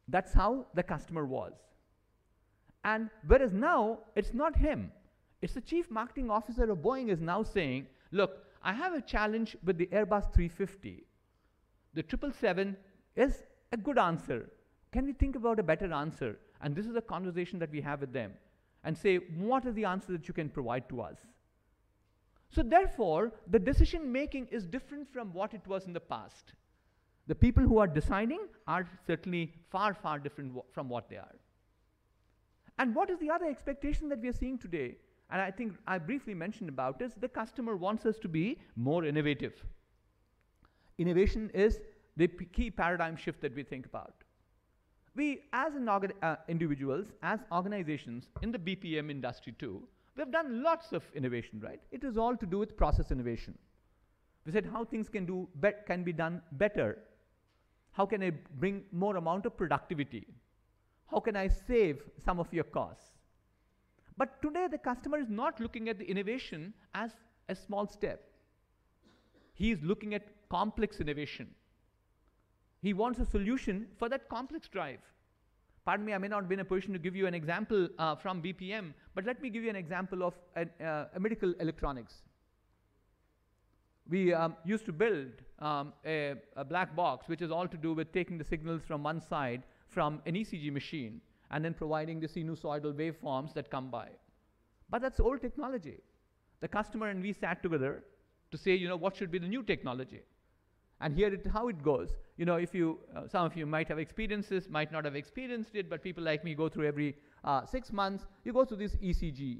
That's 0.07 0.33
how 0.33 0.67
the 0.73 0.83
customer 0.83 1.25
was. 1.25 1.53
And 2.83 3.09
whereas 3.27 3.53
now, 3.53 3.99
it's 4.15 4.33
not 4.33 4.55
him. 4.55 4.91
It's 5.41 5.53
the 5.53 5.61
chief 5.61 5.89
marketing 5.89 6.29
officer 6.29 6.69
of 6.69 6.79
Boeing 6.79 7.09
is 7.09 7.19
now 7.19 7.43
saying, 7.43 7.87
look, 8.11 8.45
I 8.63 8.73
have 8.73 8.93
a 8.93 9.01
challenge 9.01 9.57
with 9.63 9.77
the 9.77 9.87
Airbus 9.87 10.33
350. 10.33 11.03
The 11.93 12.01
777 12.01 12.77
is 13.15 13.43
a 13.71 13.77
good 13.77 13.97
answer. 13.97 14.49
Can 14.91 15.05
we 15.05 15.13
think 15.13 15.35
about 15.35 15.59
a 15.59 15.63
better 15.63 15.91
answer? 15.91 16.37
And 16.61 16.75
this 16.75 16.85
is 16.85 16.95
a 16.95 17.01
conversation 17.01 17.59
that 17.59 17.71
we 17.71 17.81
have 17.81 18.01
with 18.01 18.13
them 18.13 18.33
and 18.83 18.97
say, 18.97 19.17
what 19.17 19.65
is 19.65 19.73
the 19.73 19.85
answer 19.85 20.11
that 20.11 20.27
you 20.27 20.33
can 20.33 20.49
provide 20.49 20.87
to 20.89 21.01
us? 21.01 21.17
So 22.49 22.63
therefore, 22.63 23.33
the 23.49 23.59
decision 23.59 24.11
making 24.11 24.47
is 24.51 24.65
different 24.65 25.11
from 25.11 25.33
what 25.33 25.53
it 25.53 25.65
was 25.67 25.85
in 25.85 25.93
the 25.93 25.99
past. 25.99 26.53
The 27.27 27.35
people 27.35 27.63
who 27.63 27.79
are 27.79 27.87
deciding 27.87 28.41
are 28.67 28.87
certainly 29.07 29.53
far, 29.69 29.93
far 29.93 30.19
different 30.19 30.53
from 30.71 30.89
what 30.89 31.09
they 31.09 31.17
are. 31.17 31.35
And 32.77 32.93
what 32.93 33.09
is 33.09 33.19
the 33.19 33.29
other 33.29 33.45
expectation 33.45 34.09
that 34.09 34.19
we 34.19 34.27
are 34.27 34.33
seeing 34.33 34.57
today? 34.57 34.97
And 35.31 35.41
I 35.41 35.49
think 35.49 35.73
I 35.87 35.97
briefly 35.97 36.33
mentioned 36.33 36.69
about 36.69 37.01
is 37.01 37.13
the 37.19 37.27
customer 37.27 37.75
wants 37.75 38.05
us 38.05 38.19
to 38.19 38.27
be 38.27 38.59
more 38.75 39.05
innovative. 39.05 39.53
Innovation 40.97 41.49
is 41.53 41.79
the 42.15 42.27
key 42.27 42.69
paradigm 42.69 43.15
shift 43.15 43.41
that 43.41 43.55
we 43.55 43.63
think 43.63 43.85
about. 43.85 44.13
We, 45.15 45.41
as 45.53 45.73
uh, 46.21 46.35
individuals, 46.47 47.07
as 47.23 47.39
organizations 47.51 48.29
in 48.41 48.51
the 48.51 48.59
BPM 48.59 49.09
industry 49.09 49.55
too, 49.57 49.87
we've 50.15 50.31
done 50.31 50.61
lots 50.61 50.91
of 50.91 51.03
innovation, 51.15 51.61
right? 51.63 51.79
It 51.91 52.03
is 52.03 52.17
all 52.17 52.35
to 52.35 52.45
do 52.45 52.59
with 52.59 52.77
process 52.77 53.11
innovation. 53.11 53.57
We 54.45 54.51
said 54.51 54.65
how 54.71 54.85
things 54.85 55.09
can, 55.09 55.25
do 55.25 55.47
can 55.87 56.03
be 56.03 56.13
done 56.13 56.41
better 56.51 56.99
how 57.95 58.05
can 58.05 58.21
I 58.21 58.31
bring 58.59 58.83
more 58.91 59.15
amount 59.15 59.45
of 59.45 59.55
productivity? 59.57 60.27
How 61.11 61.19
can 61.19 61.35
I 61.35 61.47
save 61.47 62.01
some 62.23 62.39
of 62.39 62.51
your 62.51 62.65
costs? 62.65 63.09
But 64.17 64.41
today 64.41 64.67
the 64.69 64.77
customer 64.77 65.17
is 65.17 65.29
not 65.29 65.59
looking 65.59 65.89
at 65.89 65.99
the 65.99 66.05
innovation 66.05 66.73
as 66.93 67.11
a 67.49 67.55
small 67.55 67.87
step. 67.87 68.19
he 69.59 69.71
is 69.71 69.81
looking 69.89 70.13
at 70.13 70.23
complex 70.49 70.99
innovation. 70.99 71.47
He 72.81 72.93
wants 72.93 73.19
a 73.19 73.25
solution 73.25 73.87
for 73.97 74.09
that 74.09 74.27
complex 74.29 74.67
drive. 74.67 74.99
Pardon 75.85 76.05
me, 76.05 76.13
I 76.13 76.17
may 76.17 76.27
not 76.27 76.49
be 76.49 76.55
in 76.55 76.59
a 76.59 76.65
position 76.65 76.93
to 76.93 76.99
give 76.99 77.15
you 77.15 77.27
an 77.27 77.33
example 77.33 77.87
uh, 77.97 78.15
from 78.15 78.41
BPM, 78.41 78.93
but 79.13 79.23
let 79.25 79.41
me 79.41 79.49
give 79.49 79.63
you 79.63 79.69
an 79.69 79.75
example 79.75 80.23
of 80.23 80.33
a, 80.55 80.67
uh, 80.85 81.19
medical 81.19 81.53
electronics. 81.59 82.15
We 84.07 84.33
um, 84.33 84.55
used 84.63 84.85
to 84.85 84.93
build 84.93 85.31
um, 85.59 85.93
a, 86.05 86.35
a 86.55 86.63
black 86.63 86.95
box, 86.95 87.27
which 87.27 87.41
is 87.41 87.51
all 87.51 87.67
to 87.67 87.77
do 87.77 87.93
with 87.93 88.11
taking 88.11 88.37
the 88.37 88.43
signals 88.43 88.81
from 88.87 89.03
one 89.03 89.19
side 89.19 89.63
from 89.87 90.21
an 90.25 90.35
ECG 90.35 90.71
machine 90.71 91.21
and 91.51 91.63
then 91.63 91.73
providing 91.73 92.19
the 92.19 92.27
sinusoidal 92.27 92.93
waveforms 92.93 93.53
that 93.53 93.69
come 93.71 93.89
by. 93.89 94.09
But 94.89 95.01
that's 95.01 95.19
old 95.19 95.41
technology. 95.41 95.99
The 96.59 96.67
customer 96.67 97.09
and 97.09 97.21
we 97.21 97.33
sat 97.33 97.63
together 97.63 98.03
to 98.51 98.57
say, 98.57 98.75
you 98.75 98.87
know, 98.87 98.95
what 98.95 99.15
should 99.15 99.31
be 99.31 99.39
the 99.39 99.47
new 99.47 99.63
technology? 99.63 100.21
And 101.01 101.13
here 101.13 101.33
it, 101.33 101.45
how 101.47 101.67
it 101.67 101.83
goes. 101.83 102.09
You 102.37 102.45
know, 102.45 102.55
if 102.55 102.73
you, 102.73 102.99
uh, 103.15 103.27
some 103.27 103.45
of 103.45 103.55
you 103.57 103.65
might 103.65 103.87
have 103.89 103.99
experiences, 103.99 104.69
might 104.69 104.91
not 104.91 105.03
have 105.05 105.15
experienced 105.15 105.75
it, 105.75 105.89
but 105.89 106.01
people 106.01 106.23
like 106.23 106.43
me 106.43 106.55
go 106.55 106.69
through 106.69 106.87
every 106.87 107.17
uh, 107.43 107.65
six 107.65 107.91
months, 107.91 108.25
you 108.43 108.53
go 108.53 108.65
through 108.65 108.77
this 108.77 108.95
ECG. 108.95 109.59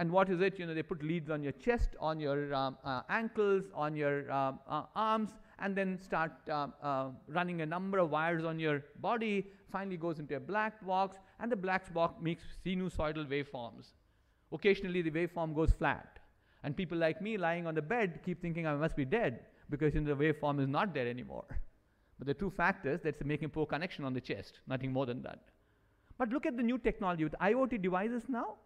And 0.00 0.10
what 0.10 0.30
is 0.30 0.40
it? 0.40 0.58
You 0.58 0.64
know, 0.64 0.72
they 0.72 0.82
put 0.82 1.02
leads 1.02 1.28
on 1.28 1.42
your 1.42 1.52
chest, 1.52 1.90
on 2.00 2.18
your 2.18 2.54
um, 2.54 2.78
uh, 2.86 3.02
ankles, 3.10 3.64
on 3.74 3.94
your 3.94 4.32
um, 4.32 4.58
uh, 4.66 4.84
arms, 4.96 5.32
and 5.58 5.76
then 5.76 5.98
start 5.98 6.32
uh, 6.48 6.68
uh, 6.82 7.08
running 7.28 7.60
a 7.60 7.66
number 7.66 7.98
of 7.98 8.08
wires 8.08 8.46
on 8.46 8.58
your 8.58 8.82
body. 9.00 9.46
Finally, 9.70 9.98
goes 9.98 10.18
into 10.18 10.36
a 10.36 10.40
black 10.40 10.82
box, 10.86 11.18
and 11.38 11.52
the 11.52 11.56
black 11.56 11.92
box 11.92 12.14
makes 12.18 12.42
sinusoidal 12.64 13.26
waveforms. 13.28 13.88
Occasionally, 14.52 15.02
the 15.02 15.10
waveform 15.10 15.54
goes 15.54 15.70
flat. 15.72 16.18
And 16.64 16.74
people 16.74 16.96
like 16.96 17.20
me 17.20 17.36
lying 17.36 17.66
on 17.66 17.74
the 17.74 17.82
bed 17.82 18.20
keep 18.24 18.40
thinking 18.40 18.66
I 18.66 18.74
must 18.76 18.96
be 18.96 19.04
dead 19.04 19.40
because 19.68 19.94
you 19.94 20.00
know, 20.00 20.14
the 20.14 20.24
waveform 20.24 20.62
is 20.62 20.68
not 20.68 20.94
there 20.94 21.08
anymore. 21.08 21.44
But 22.18 22.26
the 22.26 22.32
two 22.32 22.48
factors 22.48 23.00
that's 23.04 23.22
making 23.22 23.50
poor 23.50 23.66
connection 23.66 24.06
on 24.06 24.14
the 24.14 24.20
chest, 24.22 24.60
nothing 24.66 24.94
more 24.94 25.04
than 25.04 25.20
that. 25.24 25.40
But 26.16 26.30
look 26.30 26.46
at 26.46 26.56
the 26.56 26.62
new 26.62 26.78
technology 26.78 27.24
with 27.24 27.34
IoT 27.38 27.82
devices 27.82 28.22
now 28.26 28.56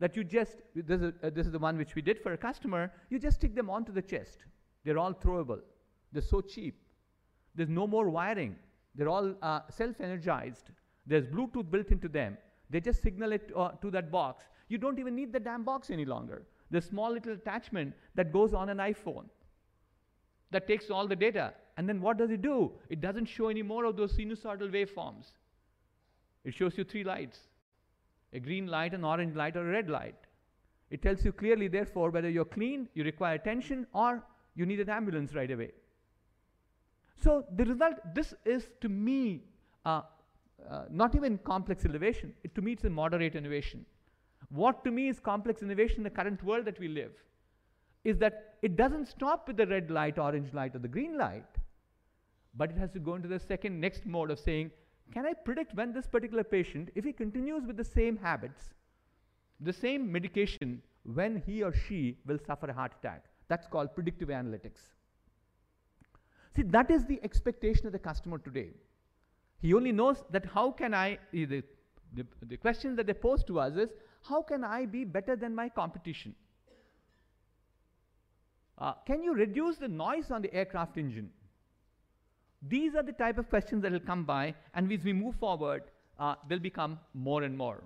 that 0.00 0.16
you 0.16 0.24
just, 0.24 0.56
this 0.74 1.02
is, 1.02 1.12
uh, 1.22 1.30
this 1.30 1.46
is 1.46 1.52
the 1.52 1.58
one 1.58 1.76
which 1.76 1.94
we 1.94 2.02
did 2.02 2.18
for 2.18 2.32
a 2.32 2.36
customer, 2.36 2.90
you 3.10 3.18
just 3.18 3.36
stick 3.36 3.54
them 3.54 3.70
onto 3.70 3.92
the 3.92 4.02
chest. 4.02 4.44
They're 4.84 4.98
all 4.98 5.14
throwable. 5.14 5.60
They're 6.12 6.22
so 6.22 6.40
cheap. 6.40 6.80
There's 7.54 7.68
no 7.68 7.86
more 7.86 8.08
wiring. 8.08 8.56
They're 8.94 9.08
all 9.08 9.34
uh, 9.42 9.60
self 9.68 10.00
energized. 10.00 10.70
There's 11.06 11.26
Bluetooth 11.26 11.70
built 11.70 11.90
into 11.90 12.08
them. 12.08 12.38
They 12.70 12.80
just 12.80 13.02
signal 13.02 13.32
it 13.32 13.50
uh, 13.54 13.70
to 13.82 13.90
that 13.90 14.10
box. 14.10 14.44
You 14.68 14.78
don't 14.78 14.98
even 14.98 15.14
need 15.14 15.32
the 15.32 15.40
damn 15.40 15.64
box 15.64 15.90
any 15.90 16.04
longer. 16.04 16.42
The 16.70 16.80
small 16.80 17.12
little 17.12 17.34
attachment 17.34 17.94
that 18.14 18.32
goes 18.32 18.54
on 18.54 18.68
an 18.68 18.78
iPhone 18.78 19.26
that 20.50 20.66
takes 20.66 20.90
all 20.90 21.06
the 21.06 21.16
data. 21.16 21.52
And 21.76 21.88
then 21.88 22.00
what 22.00 22.16
does 22.16 22.30
it 22.30 22.42
do? 22.42 22.72
It 22.88 23.00
doesn't 23.00 23.26
show 23.26 23.48
any 23.48 23.62
more 23.62 23.84
of 23.84 23.96
those 23.96 24.16
sinusoidal 24.16 24.70
waveforms. 24.70 25.32
It 26.44 26.54
shows 26.54 26.78
you 26.78 26.84
three 26.84 27.04
lights 27.04 27.49
a 28.32 28.40
green 28.40 28.66
light, 28.66 28.94
an 28.94 29.04
orange 29.04 29.34
light, 29.34 29.56
or 29.56 29.68
a 29.68 29.72
red 29.72 29.88
light. 29.88 30.14
It 30.90 31.02
tells 31.02 31.24
you 31.24 31.32
clearly, 31.32 31.68
therefore, 31.68 32.10
whether 32.10 32.28
you're 32.28 32.44
clean, 32.44 32.88
you 32.94 33.04
require 33.04 33.34
attention, 33.34 33.86
or 33.92 34.22
you 34.54 34.66
need 34.66 34.80
an 34.80 34.90
ambulance 34.90 35.34
right 35.34 35.50
away. 35.50 35.70
So 37.22 37.44
the 37.56 37.64
result, 37.64 37.94
this 38.14 38.34
is 38.44 38.70
to 38.80 38.88
me 38.88 39.42
uh, 39.84 40.02
uh, 40.68 40.84
not 40.90 41.14
even 41.14 41.38
complex 41.38 41.84
innovation. 41.84 42.32
It, 42.44 42.54
to 42.54 42.62
me, 42.62 42.72
it's 42.72 42.84
a 42.84 42.90
moderate 42.90 43.34
innovation. 43.34 43.84
What 44.50 44.84
to 44.84 44.90
me 44.90 45.08
is 45.08 45.20
complex 45.20 45.62
innovation 45.62 45.98
in 45.98 46.02
the 46.04 46.10
current 46.10 46.42
world 46.42 46.64
that 46.64 46.78
we 46.78 46.88
live 46.88 47.12
is 48.04 48.18
that 48.18 48.54
it 48.62 48.76
doesn't 48.76 49.06
stop 49.06 49.46
with 49.46 49.56
the 49.56 49.66
red 49.66 49.90
light, 49.90 50.18
orange 50.18 50.52
light, 50.52 50.74
or 50.74 50.78
the 50.78 50.88
green 50.88 51.16
light, 51.18 51.46
but 52.54 52.70
it 52.70 52.78
has 52.78 52.90
to 52.92 52.98
go 52.98 53.14
into 53.14 53.28
the 53.28 53.38
second 53.38 53.78
next 53.78 54.06
mode 54.06 54.30
of 54.30 54.38
saying, 54.38 54.70
can 55.12 55.26
I 55.26 55.32
predict 55.32 55.74
when 55.74 55.92
this 55.92 56.06
particular 56.06 56.44
patient, 56.44 56.90
if 56.94 57.04
he 57.04 57.12
continues 57.12 57.66
with 57.66 57.76
the 57.76 57.84
same 57.84 58.16
habits, 58.16 58.70
the 59.60 59.72
same 59.72 60.10
medication, 60.10 60.82
when 61.04 61.42
he 61.46 61.62
or 61.62 61.72
she 61.72 62.18
will 62.26 62.38
suffer 62.46 62.66
a 62.66 62.72
heart 62.72 62.92
attack? 63.00 63.24
That's 63.48 63.66
called 63.66 63.94
predictive 63.94 64.28
analytics. 64.28 64.80
See, 66.54 66.62
that 66.62 66.90
is 66.90 67.06
the 67.06 67.20
expectation 67.22 67.86
of 67.86 67.92
the 67.92 67.98
customer 67.98 68.38
today. 68.38 68.70
He 69.60 69.74
only 69.74 69.92
knows 69.92 70.24
that 70.30 70.46
how 70.46 70.70
can 70.70 70.94
I, 70.94 71.18
the, 71.32 71.62
the, 72.14 72.26
the 72.42 72.56
question 72.56 72.96
that 72.96 73.06
they 73.06 73.12
pose 73.14 73.44
to 73.44 73.60
us 73.60 73.76
is, 73.76 73.90
how 74.22 74.42
can 74.42 74.64
I 74.64 74.86
be 74.86 75.04
better 75.04 75.36
than 75.36 75.54
my 75.54 75.68
competition? 75.68 76.34
Uh, 78.78 78.94
can 79.06 79.22
you 79.22 79.34
reduce 79.34 79.76
the 79.76 79.88
noise 79.88 80.30
on 80.30 80.42
the 80.42 80.52
aircraft 80.54 80.96
engine? 80.96 81.30
These 82.62 82.94
are 82.94 83.02
the 83.02 83.12
type 83.12 83.38
of 83.38 83.48
questions 83.48 83.82
that 83.82 83.92
will 83.92 84.00
come 84.00 84.24
by, 84.24 84.54
and 84.74 84.92
as 84.92 85.04
we 85.04 85.12
move 85.12 85.36
forward, 85.36 85.84
uh, 86.18 86.34
they'll 86.48 86.58
become 86.58 86.98
more 87.14 87.42
and 87.42 87.56
more. 87.56 87.82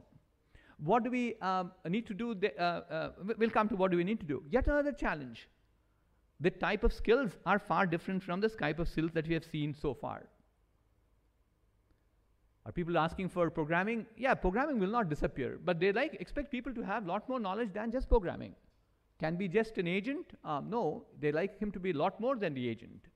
What 0.79 1.05
do 1.05 1.11
we 1.11 1.37
um, 1.41 1.71
need 1.89 2.07
to 2.09 2.15
do? 2.15 2.35
The, 2.35 2.61
uh, 2.61 2.81
uh, 2.91 3.11
we'll 3.39 3.51
come 3.51 3.69
to 3.69 3.77
what 3.77 3.91
do 3.93 3.97
we 3.97 4.05
need 4.05 4.21
to 4.21 4.27
do. 4.27 4.43
Yet 4.51 4.67
another 4.67 4.93
challenge. 4.93 5.49
The 6.41 6.51
type 6.51 6.83
of 6.83 6.93
skills 6.93 7.31
are 7.47 7.61
far 7.61 7.87
different 7.87 8.23
from 8.23 8.41
the 8.41 8.49
type 8.49 8.81
of 8.81 8.89
skills 8.89 9.13
that 9.15 9.29
we 9.29 9.35
have 9.35 9.45
seen 9.45 9.73
so 9.73 9.95
far. 9.95 10.25
Are 12.67 12.73
people 12.73 12.99
asking 12.99 13.29
for 13.29 13.51
programming? 13.51 14.07
Yeah, 14.17 14.35
programming 14.35 14.81
will 14.81 14.91
not 14.91 15.09
disappear, 15.09 15.61
but 15.65 15.79
they 15.79 15.93
like 15.93 16.17
expect 16.19 16.51
people 16.51 16.75
to 16.75 16.83
have 16.83 17.05
a 17.05 17.09
lot 17.09 17.29
more 17.29 17.39
knowledge 17.39 17.73
than 17.73 17.93
just 17.93 18.09
programming. 18.09 18.55
Can 19.21 19.37
be 19.37 19.49
just 19.49 19.79
an 19.79 19.87
agent? 19.87 20.27
Um, 20.45 20.71
no, 20.71 21.05
they 21.21 21.31
like 21.31 21.59
him 21.59 21.71
to 21.73 21.79
be 21.79 21.91
a 21.91 21.95
lot 21.95 22.19
more 22.21 22.37
than 22.37 22.55
the 22.55 22.69
agent. 22.69 23.07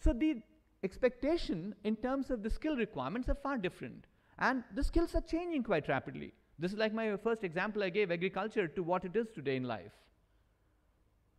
So 0.00 0.12
the 0.12 0.42
expectation 0.82 1.74
in 1.84 1.96
terms 1.96 2.30
of 2.30 2.42
the 2.42 2.50
skill 2.50 2.76
requirements 2.76 3.28
are 3.28 3.34
far 3.34 3.58
different, 3.58 4.06
and 4.38 4.64
the 4.74 4.84
skills 4.84 5.14
are 5.14 5.20
changing 5.20 5.62
quite 5.62 5.88
rapidly. 5.88 6.32
This 6.58 6.72
is 6.72 6.78
like 6.78 6.92
my 6.92 7.16
first 7.16 7.44
example 7.44 7.82
I 7.82 7.90
gave 7.90 8.10
agriculture 8.10 8.68
to 8.68 8.82
what 8.82 9.04
it 9.04 9.16
is 9.16 9.28
today 9.34 9.56
in 9.56 9.64
life. 9.64 9.92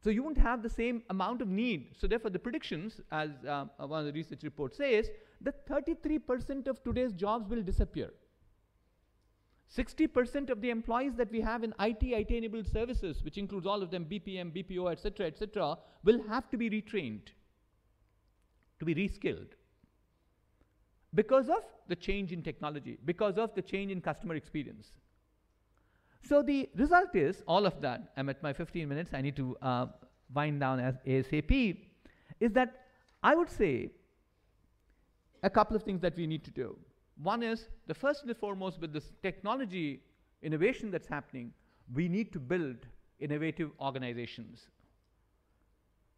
So 0.03 0.09
you 0.09 0.23
won't 0.23 0.37
have 0.37 0.63
the 0.63 0.69
same 0.69 1.03
amount 1.11 1.41
of 1.43 1.47
need. 1.47 1.95
So 1.99 2.07
therefore, 2.07 2.31
the 2.31 2.39
predictions, 2.39 2.99
as 3.11 3.29
uh, 3.47 3.65
one 3.77 3.99
of 3.99 4.05
the 4.07 4.13
research 4.13 4.41
reports 4.43 4.77
says, 4.77 5.11
that 5.41 5.67
33% 5.67 6.67
of 6.67 6.83
today's 6.83 7.13
jobs 7.13 7.47
will 7.49 7.61
disappear. 7.61 8.11
60% 9.75 10.49
of 10.49 10.59
the 10.59 10.69
employees 10.69 11.13
that 11.15 11.31
we 11.31 11.39
have 11.39 11.63
in 11.63 11.73
IT, 11.79 12.01
IT-enabled 12.01 12.67
services, 12.67 13.23
which 13.23 13.37
includes 13.37 13.67
all 13.67 13.81
of 13.81 13.91
them, 13.91 14.05
BPM, 14.05 14.51
BPO, 14.51 14.91
etc., 14.91 15.27
etc., 15.27 15.77
will 16.03 16.21
have 16.27 16.49
to 16.49 16.57
be 16.57 16.69
retrained, 16.69 17.29
to 18.81 18.85
be 18.85 18.95
reskilled, 18.95 19.51
because 21.13 21.49
of 21.49 21.63
the 21.87 21.95
change 21.95 22.31
in 22.31 22.41
technology, 22.41 22.97
because 23.05 23.37
of 23.37 23.53
the 23.53 23.61
change 23.61 23.91
in 23.91 24.01
customer 24.01 24.35
experience. 24.35 24.87
So 26.23 26.41
the 26.41 26.67
result 26.75 27.15
is 27.15 27.43
all 27.47 27.67
of 27.67 27.79
that. 27.81 28.11
I'm 28.17 28.29
at 28.29 28.41
my 28.41 28.53
15 28.53 28.89
minutes. 28.89 29.11
I 29.13 29.21
need 29.21 29.35
to 29.35 29.55
uh, 29.61 29.85
wind 30.33 30.59
down 30.59 30.79
as 30.79 30.95
ASAP. 31.05 31.77
Is 32.39 32.53
that 32.53 32.85
I 33.21 33.35
would 33.35 33.51
say 33.51 33.91
a 35.43 35.49
couple 35.49 35.75
of 35.75 35.83
things 35.83 36.01
that 36.01 36.15
we 36.15 36.25
need 36.25 36.43
to 36.45 36.51
do. 36.51 36.75
One 37.21 37.43
is 37.43 37.67
the 37.85 37.93
first 37.93 38.21
and 38.21 38.29
the 38.29 38.35
foremost 38.35 38.81
with 38.81 38.93
this 38.93 39.11
technology 39.21 40.01
innovation 40.41 40.89
that's 40.89 41.07
happening, 41.07 41.53
we 41.93 42.07
need 42.07 42.33
to 42.33 42.39
build 42.39 42.77
innovative 43.19 43.69
organizations. 43.79 44.67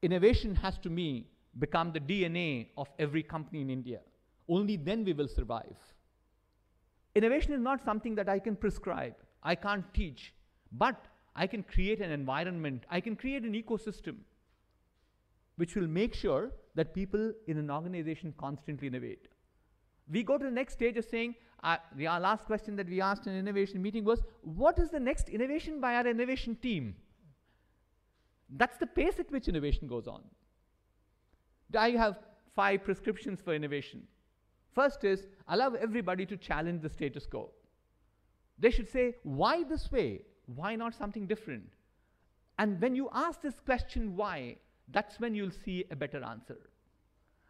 Innovation 0.02 0.56
has 0.56 0.78
to 0.80 0.90
me 0.90 1.28
become 1.60 1.92
the 1.92 2.00
DNA 2.00 2.68
of 2.78 2.88
every 3.00 3.24
company 3.24 3.62
in 3.62 3.70
India. 3.70 4.00
Only 4.48 4.78
then 4.78 5.04
we 5.06 5.14
will 5.14 5.28
survive. 5.28 5.78
Innovation 7.16 7.54
is 7.54 7.62
not 7.62 7.84
something 7.84 8.16
that 8.16 8.28
I 8.28 8.40
can 8.40 8.56
prescribe. 8.56 9.16
I 9.44 9.56
can't 9.56 9.86
teach, 9.94 10.34
but 10.72 11.06
I 11.36 11.48
can 11.48 11.64
create 11.64 12.02
an 12.02 12.12
environment, 12.12 12.86
I 12.90 13.02
can 13.02 13.16
create 13.16 13.44
an 13.44 13.54
ecosystem 13.54 14.18
which 15.56 15.76
will 15.76 15.88
make 15.88 16.14
sure 16.14 16.52
that 16.76 16.94
people 16.94 17.32
in 17.48 17.58
an 17.58 17.70
organization 17.70 18.34
constantly 18.38 18.88
innovate. 18.88 19.28
We 20.12 20.24
go 20.24 20.38
to 20.38 20.46
the 20.46 20.52
next 20.52 20.74
stage 20.74 20.98
of 20.98 21.06
saying, 21.06 21.36
uh, 21.64 21.78
last 21.96 22.46
question 22.46 22.76
that 22.76 22.90
we 22.90 23.00
asked 23.02 23.28
in 23.28 23.34
an 23.34 23.40
innovation 23.40 23.82
meeting 23.82 24.04
was, 24.04 24.22
what 24.42 24.80
is 24.80 24.90
the 24.90 25.00
next 25.00 25.30
innovation 25.30 25.80
by 25.80 25.96
our 25.96 26.08
innovation 26.08 26.56
team? 26.56 26.96
That's 28.50 28.78
the 28.78 28.88
pace 28.88 29.20
at 29.20 29.32
which 29.32 29.48
innovation 29.48 29.88
goes 29.88 30.08
on. 30.08 30.24
I 31.76 31.92
have 31.92 32.20
five 32.56 32.84
prescriptions 32.84 33.42
for 33.42 33.54
innovation. 33.54 34.04
First 34.74 35.04
is 35.04 35.28
allow 35.48 35.74
everybody 35.74 36.26
to 36.26 36.38
challenge 36.38 36.82
the 36.82 36.90
status 36.90 37.26
quo. 37.26 37.52
They 38.60 38.72
should 38.72 38.90
say, 38.90 39.16
why 39.24 39.64
this 39.64 39.92
way? 39.92 40.22
Why 40.46 40.76
not 40.76 40.94
something 40.94 41.28
different? 41.28 41.74
And 42.60 42.82
when 42.82 42.96
you 42.96 43.10
ask 43.14 43.42
this 43.42 43.60
question, 43.66 44.16
why, 44.16 44.58
that's 44.92 45.20
when 45.20 45.34
you'll 45.34 45.52
see 45.52 45.86
a 45.92 45.96
better 45.96 46.24
answer. 46.24 46.58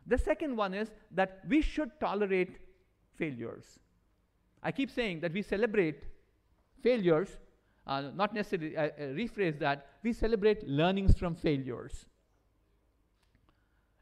The 0.08 0.18
second 0.18 0.56
one 0.56 0.74
is 0.74 0.92
that 1.12 1.42
we 1.48 1.62
should 1.62 1.92
tolerate 2.00 2.58
failures. 3.16 3.80
I 4.62 4.72
keep 4.72 4.90
saying 4.90 5.22
that 5.22 5.34
we 5.34 5.42
celebrate 5.42 6.04
failures, 6.82 7.30
uh, 7.88 8.12
not 8.16 8.34
necessarily 8.34 8.78
uh, 8.78 8.90
rephrase 9.00 9.60
that, 9.60 9.88
we 10.04 10.14
celebrate 10.14 10.68
learnings 10.68 11.18
from 11.18 11.36
failures. 11.36 12.06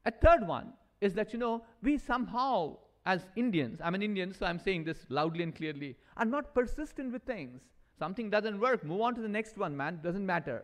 A 0.05 0.11
third 0.11 0.47
one 0.47 0.73
is 0.99 1.13
that, 1.15 1.33
you 1.33 1.39
know, 1.39 1.63
we 1.81 1.97
somehow, 1.97 2.77
as 3.05 3.25
Indians, 3.35 3.79
I'm 3.83 3.95
an 3.95 4.03
Indian, 4.03 4.33
so 4.33 4.45
I'm 4.45 4.59
saying 4.59 4.83
this 4.83 5.05
loudly 5.09 5.43
and 5.43 5.55
clearly, 5.55 5.95
are 6.17 6.25
not 6.25 6.53
persistent 6.53 7.11
with 7.11 7.23
things. 7.23 7.61
Something 7.97 8.29
doesn't 8.29 8.59
work, 8.59 8.83
move 8.83 9.01
on 9.01 9.15
to 9.15 9.21
the 9.21 9.27
next 9.27 9.57
one, 9.57 9.75
man, 9.77 9.99
doesn't 10.03 10.25
matter. 10.25 10.63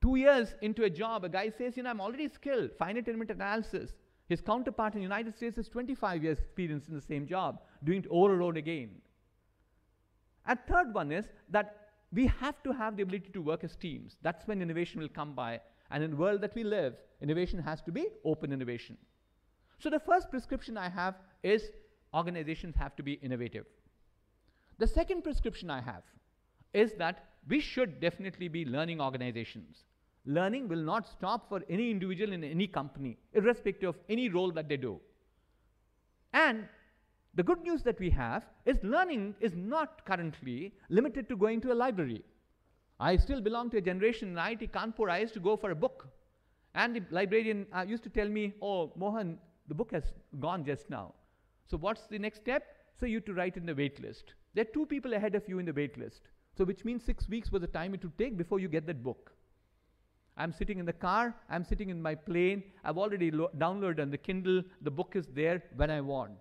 Two 0.00 0.16
years 0.16 0.54
into 0.60 0.84
a 0.84 0.90
job, 0.90 1.24
a 1.24 1.28
guy 1.28 1.50
says, 1.50 1.76
you 1.76 1.82
know, 1.82 1.90
I'm 1.90 2.00
already 2.00 2.28
skilled, 2.28 2.70
finite 2.78 3.08
element 3.08 3.30
analysis. 3.30 3.94
His 4.28 4.40
counterpart 4.40 4.94
in 4.94 5.00
the 5.00 5.04
United 5.04 5.36
States 5.36 5.56
has 5.56 5.68
25 5.68 6.22
years 6.22 6.38
experience 6.38 6.88
in 6.88 6.94
the 6.94 7.00
same 7.00 7.26
job, 7.26 7.60
doing 7.82 8.00
it 8.00 8.06
over 8.10 8.32
and 8.32 8.42
over 8.42 8.58
again. 8.58 8.90
And 10.46 10.58
third 10.68 10.92
one 10.92 11.12
is 11.12 11.26
that 11.50 11.90
we 12.12 12.26
have 12.26 12.62
to 12.62 12.72
have 12.72 12.96
the 12.96 13.02
ability 13.02 13.30
to 13.32 13.42
work 13.42 13.64
as 13.64 13.76
teams. 13.76 14.16
That's 14.22 14.46
when 14.46 14.62
innovation 14.62 15.00
will 15.00 15.08
come 15.08 15.34
by. 15.34 15.60
And 15.94 16.02
in 16.02 16.10
the 16.10 16.16
world 16.16 16.40
that 16.40 16.56
we 16.56 16.64
live, 16.64 16.94
innovation 17.22 17.60
has 17.60 17.80
to 17.82 17.92
be 17.92 18.08
open 18.24 18.52
innovation. 18.52 18.96
So 19.78 19.90
the 19.90 20.00
first 20.00 20.28
prescription 20.28 20.76
I 20.76 20.88
have 20.88 21.14
is 21.44 21.70
organizations 22.12 22.74
have 22.74 22.96
to 22.96 23.04
be 23.04 23.12
innovative. 23.12 23.64
The 24.78 24.88
second 24.88 25.22
prescription 25.22 25.70
I 25.70 25.80
have 25.80 26.02
is 26.72 26.94
that 26.94 27.26
we 27.48 27.60
should 27.60 28.00
definitely 28.00 28.48
be 28.48 28.64
learning 28.64 29.00
organizations. 29.00 29.84
Learning 30.26 30.66
will 30.66 30.82
not 30.82 31.06
stop 31.06 31.48
for 31.48 31.62
any 31.70 31.92
individual 31.92 32.32
in 32.32 32.42
any 32.42 32.66
company, 32.66 33.16
irrespective 33.32 33.90
of 33.90 33.96
any 34.08 34.28
role 34.28 34.50
that 34.50 34.68
they 34.68 34.76
do. 34.76 34.98
And 36.32 36.64
the 37.34 37.44
good 37.44 37.62
news 37.62 37.84
that 37.84 38.00
we 38.00 38.10
have 38.10 38.44
is 38.66 38.78
learning 38.82 39.36
is 39.38 39.52
not 39.54 40.04
currently 40.04 40.72
limited 40.88 41.28
to 41.28 41.36
going 41.36 41.60
to 41.60 41.72
a 41.72 41.80
library. 41.84 42.24
I 43.00 43.16
still 43.16 43.40
belong 43.40 43.70
to 43.70 43.78
a 43.78 43.80
generation 43.80 44.28
in 44.28 44.34
IIT 44.36 44.70
Kanpur. 44.70 45.10
I 45.10 45.18
used 45.18 45.34
to 45.34 45.40
go 45.40 45.56
for 45.56 45.70
a 45.70 45.74
book. 45.74 46.08
And 46.74 46.96
the 46.96 47.02
librarian 47.10 47.66
uh, 47.72 47.84
used 47.86 48.02
to 48.04 48.10
tell 48.10 48.28
me, 48.28 48.54
Oh, 48.60 48.92
Mohan, 48.96 49.38
the 49.68 49.74
book 49.74 49.92
has 49.92 50.12
gone 50.40 50.64
just 50.64 50.90
now. 50.90 51.14
So, 51.66 51.76
what's 51.76 52.06
the 52.06 52.18
next 52.18 52.38
step? 52.40 52.64
So, 52.98 53.06
you 53.06 53.16
have 53.16 53.24
to 53.26 53.34
write 53.34 53.56
in 53.56 53.66
the 53.66 53.74
wait 53.74 54.00
list. 54.00 54.34
There 54.54 54.62
are 54.62 54.72
two 54.72 54.86
people 54.86 55.14
ahead 55.14 55.34
of 55.34 55.48
you 55.48 55.58
in 55.58 55.66
the 55.66 55.72
wait 55.72 55.96
list. 55.98 56.22
So, 56.56 56.64
which 56.64 56.84
means 56.84 57.02
six 57.04 57.28
weeks 57.28 57.50
was 57.50 57.62
the 57.62 57.68
time 57.68 57.94
it 57.94 58.02
would 58.02 58.16
take 58.18 58.36
before 58.36 58.60
you 58.60 58.68
get 58.68 58.86
that 58.86 59.02
book. 59.02 59.32
I'm 60.36 60.52
sitting 60.52 60.78
in 60.78 60.86
the 60.86 60.92
car, 60.92 61.34
I'm 61.48 61.64
sitting 61.64 61.90
in 61.90 62.02
my 62.02 62.14
plane, 62.16 62.64
I've 62.84 62.98
already 62.98 63.30
lo- 63.30 63.50
downloaded 63.56 64.00
on 64.00 64.10
the 64.10 64.18
Kindle, 64.18 64.62
the 64.82 64.90
book 64.90 65.12
is 65.14 65.26
there 65.28 65.62
when 65.76 65.90
I 65.90 66.00
want. 66.00 66.38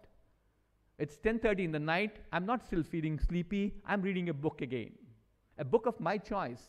It's 0.98 1.18
10:30 1.18 1.66
in 1.66 1.72
the 1.72 1.80
night, 1.80 2.18
I'm 2.32 2.46
not 2.46 2.66
still 2.66 2.82
feeling 2.82 3.20
sleepy, 3.20 3.76
I'm 3.86 4.02
reading 4.02 4.30
a 4.30 4.34
book 4.34 4.62
again. 4.62 4.94
A 5.58 5.66
book 5.66 5.86
of 5.86 6.00
my 6.00 6.18
choice. 6.18 6.62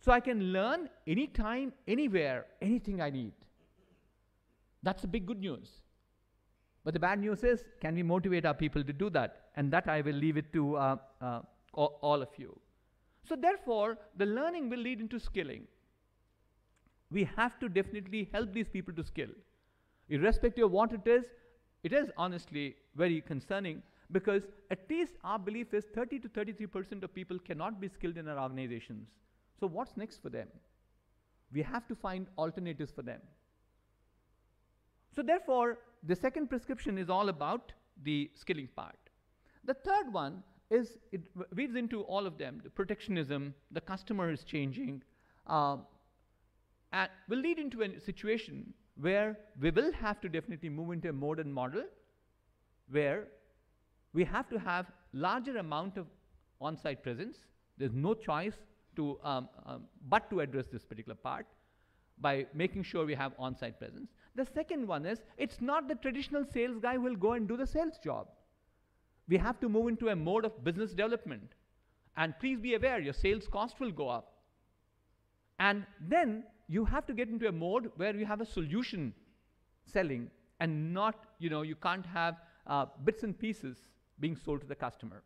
So 0.00 0.12
I 0.12 0.20
can 0.20 0.52
learn 0.52 0.88
anytime, 1.06 1.72
anywhere, 1.86 2.46
anything 2.62 3.00
I 3.00 3.10
need. 3.10 3.32
That's 4.82 5.02
the 5.02 5.08
big 5.08 5.26
good 5.26 5.40
news. 5.40 5.70
But 6.84 6.94
the 6.94 7.00
bad 7.00 7.20
news 7.20 7.42
is, 7.44 7.64
can 7.80 7.94
we 7.94 8.02
motivate 8.02 8.46
our 8.46 8.54
people 8.54 8.84
to 8.84 8.92
do 8.92 9.10
that? 9.10 9.50
And 9.56 9.70
that 9.72 9.88
I 9.88 10.00
will 10.00 10.14
leave 10.14 10.36
it 10.36 10.52
to 10.52 10.76
uh, 10.76 10.96
uh, 11.20 11.40
all 11.74 12.22
of 12.22 12.28
you. 12.36 12.58
So, 13.28 13.36
therefore, 13.36 13.98
the 14.16 14.24
learning 14.24 14.70
will 14.70 14.78
lead 14.78 15.00
into 15.00 15.18
skilling. 15.18 15.66
We 17.10 17.24
have 17.36 17.58
to 17.58 17.68
definitely 17.68 18.28
help 18.32 18.52
these 18.52 18.68
people 18.68 18.94
to 18.94 19.04
skill. 19.04 19.28
Irrespective 20.08 20.64
of 20.64 20.70
what 20.70 20.92
it 20.92 21.06
is, 21.06 21.26
it 21.82 21.92
is 21.92 22.10
honestly 22.16 22.76
very 22.96 23.20
concerning 23.20 23.82
because 24.10 24.42
at 24.70 24.88
least 24.88 25.14
our 25.24 25.38
belief 25.38 25.74
is 25.74 25.84
30 25.94 26.20
to 26.20 26.28
33% 26.28 27.02
of 27.02 27.14
people 27.14 27.38
cannot 27.38 27.80
be 27.80 27.88
skilled 27.88 28.16
in 28.16 28.28
our 28.28 28.38
organizations. 28.38 29.08
So, 29.60 29.66
what's 29.66 29.96
next 29.96 30.22
for 30.22 30.30
them? 30.30 30.48
We 31.52 31.62
have 31.62 31.86
to 31.88 31.94
find 31.94 32.26
alternatives 32.38 32.92
for 32.92 33.02
them. 33.02 33.20
So, 35.14 35.22
therefore, 35.22 35.78
the 36.02 36.14
second 36.14 36.48
prescription 36.48 36.96
is 36.98 37.10
all 37.10 37.28
about 37.28 37.72
the 38.04 38.30
skilling 38.34 38.68
part. 38.76 38.98
The 39.64 39.74
third 39.74 40.12
one 40.12 40.42
is 40.70 40.98
it 41.12 41.22
weaves 41.54 41.76
into 41.76 42.02
all 42.02 42.26
of 42.26 42.38
them 42.38 42.60
the 42.62 42.70
protectionism, 42.70 43.54
the 43.70 43.80
customer 43.80 44.30
is 44.30 44.44
changing, 44.44 45.02
uh, 45.46 45.76
and 46.92 47.10
will 47.28 47.38
lead 47.38 47.58
into 47.58 47.82
a 47.82 48.00
situation 48.00 48.72
where 48.96 49.38
we 49.60 49.70
will 49.70 49.92
have 49.92 50.20
to 50.20 50.28
definitely 50.28 50.68
move 50.68 50.92
into 50.92 51.08
a 51.08 51.12
modern 51.12 51.52
model 51.52 51.84
where 52.90 53.28
we 54.12 54.24
have 54.24 54.48
to 54.48 54.58
have 54.58 54.86
larger 55.12 55.58
amount 55.58 55.96
of 55.96 56.06
on-site 56.60 57.02
presence. 57.02 57.36
There's 57.76 57.94
no 57.94 58.14
choice 58.14 58.54
to, 58.96 59.18
um, 59.22 59.48
um, 59.66 59.84
but 60.08 60.28
to 60.30 60.40
address 60.40 60.66
this 60.72 60.84
particular 60.84 61.14
part 61.14 61.46
by 62.20 62.46
making 62.52 62.82
sure 62.82 63.06
we 63.06 63.14
have 63.14 63.32
on-site 63.38 63.78
presence. 63.78 64.10
The 64.34 64.44
second 64.44 64.86
one 64.86 65.06
is 65.06 65.20
it's 65.36 65.60
not 65.60 65.88
the 65.88 65.94
traditional 65.94 66.44
sales 66.44 66.80
guy 66.80 66.94
who 66.94 67.02
will 67.02 67.16
go 67.16 67.32
and 67.32 67.46
do 67.46 67.56
the 67.56 67.66
sales 67.66 67.98
job. 68.02 68.28
We 69.28 69.36
have 69.36 69.60
to 69.60 69.68
move 69.68 69.88
into 69.88 70.08
a 70.08 70.16
mode 70.16 70.44
of 70.44 70.64
business 70.64 70.90
development. 70.90 71.52
And 72.16 72.34
please 72.40 72.58
be 72.58 72.74
aware, 72.74 72.98
your 72.98 73.12
sales 73.12 73.46
cost 73.46 73.78
will 73.78 73.92
go 73.92 74.08
up. 74.08 74.32
And 75.60 75.84
then 76.00 76.44
you 76.66 76.84
have 76.84 77.06
to 77.06 77.12
get 77.12 77.28
into 77.28 77.48
a 77.48 77.52
mode 77.52 77.90
where 77.96 78.14
you 78.14 78.26
have 78.26 78.40
a 78.40 78.46
solution 78.46 79.12
selling 79.86 80.30
and 80.60 80.92
not, 80.92 81.14
you 81.38 81.50
know, 81.50 81.62
you 81.62 81.76
can't 81.76 82.06
have 82.06 82.36
uh, 82.66 82.86
bits 83.04 83.22
and 83.22 83.38
pieces 83.38 83.78
being 84.20 84.36
sold 84.36 84.60
to 84.62 84.66
the 84.66 84.74
customer. 84.74 85.22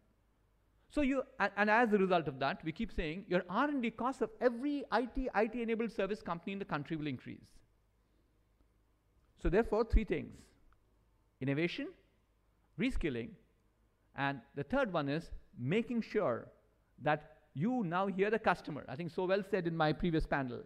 So 0.91 1.01
you, 1.01 1.23
and, 1.39 1.71
as 1.71 1.93
a 1.93 1.99
result 1.99 2.29
of 2.29 2.39
that, 2.41 2.63
we 2.65 2.73
keep 2.73 2.93
saying 2.93 3.25
your 3.27 3.43
R&D 3.49 3.93
costs 3.93 4.21
of 4.21 4.31
every 4.41 4.85
IT, 4.93 5.31
IT-enabled 5.35 5.91
service 5.91 6.21
company 6.21 6.53
in 6.53 6.59
the 6.59 6.67
country 6.67 6.97
will 6.97 7.07
increase. 7.07 7.49
So 9.43 9.49
therefore, 9.49 9.85
three 9.85 10.05
things: 10.05 10.37
innovation, 11.41 11.89
reskilling, 12.79 13.31
and 14.17 14.41
the 14.55 14.65
third 14.65 14.93
one 14.93 15.09
is 15.09 15.31
making 15.59 16.03
sure 16.03 16.49
that 17.03 17.39
you 17.55 17.83
now 17.85 18.07
hear 18.07 18.31
the 18.31 18.39
customer. 18.39 18.85
I 18.89 18.97
think 18.97 19.11
so 19.11 19.25
well 19.25 19.43
said 19.51 19.67
in 19.67 19.77
my 19.77 19.93
previous 19.93 20.27
panel 20.27 20.61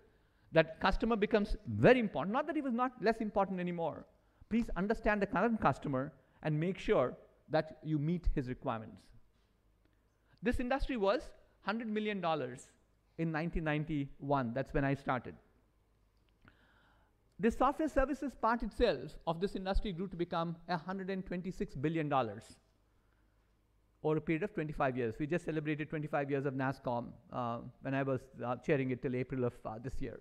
that 0.52 0.80
customer 0.80 1.16
becomes 1.16 1.56
very 1.66 2.00
important. 2.00 2.32
Not 2.32 2.46
that 2.48 2.56
he 2.56 2.62
was 2.62 2.72
not 2.72 2.92
less 3.00 3.20
important 3.20 3.60
anymore. 3.60 4.06
Please 4.50 4.70
understand 4.76 5.22
the 5.22 5.26
current 5.26 5.60
customer 5.60 6.12
and 6.42 6.58
make 6.58 6.78
sure 6.78 7.16
that 7.48 7.78
you 7.82 7.98
meet 7.98 8.28
his 8.34 8.48
requirements. 8.48 9.02
This 10.42 10.60
industry 10.60 10.96
was 10.96 11.22
$100 11.66 11.86
million 11.86 12.18
in 12.18 13.32
1991. 13.32 14.52
That's 14.54 14.72
when 14.72 14.84
I 14.84 14.94
started. 14.94 15.34
The 17.38 17.50
software 17.50 17.88
services 17.88 18.32
part 18.40 18.62
itself 18.62 19.12
of 19.26 19.40
this 19.40 19.56
industry 19.56 19.92
grew 19.92 20.08
to 20.08 20.16
become 20.16 20.56
$126 20.70 21.80
billion 21.82 22.10
over 24.02 24.16
a 24.16 24.20
period 24.20 24.42
of 24.42 24.54
25 24.54 24.96
years. 24.96 25.14
We 25.18 25.26
just 25.26 25.44
celebrated 25.44 25.90
25 25.90 26.30
years 26.30 26.46
of 26.46 26.54
NASSCOM 26.54 27.08
uh, 27.32 27.58
when 27.82 27.94
I 27.94 28.02
was 28.02 28.20
uh, 28.44 28.56
chairing 28.56 28.90
it 28.90 29.02
till 29.02 29.14
April 29.14 29.44
of 29.44 29.54
uh, 29.64 29.78
this 29.82 30.00
year. 30.00 30.20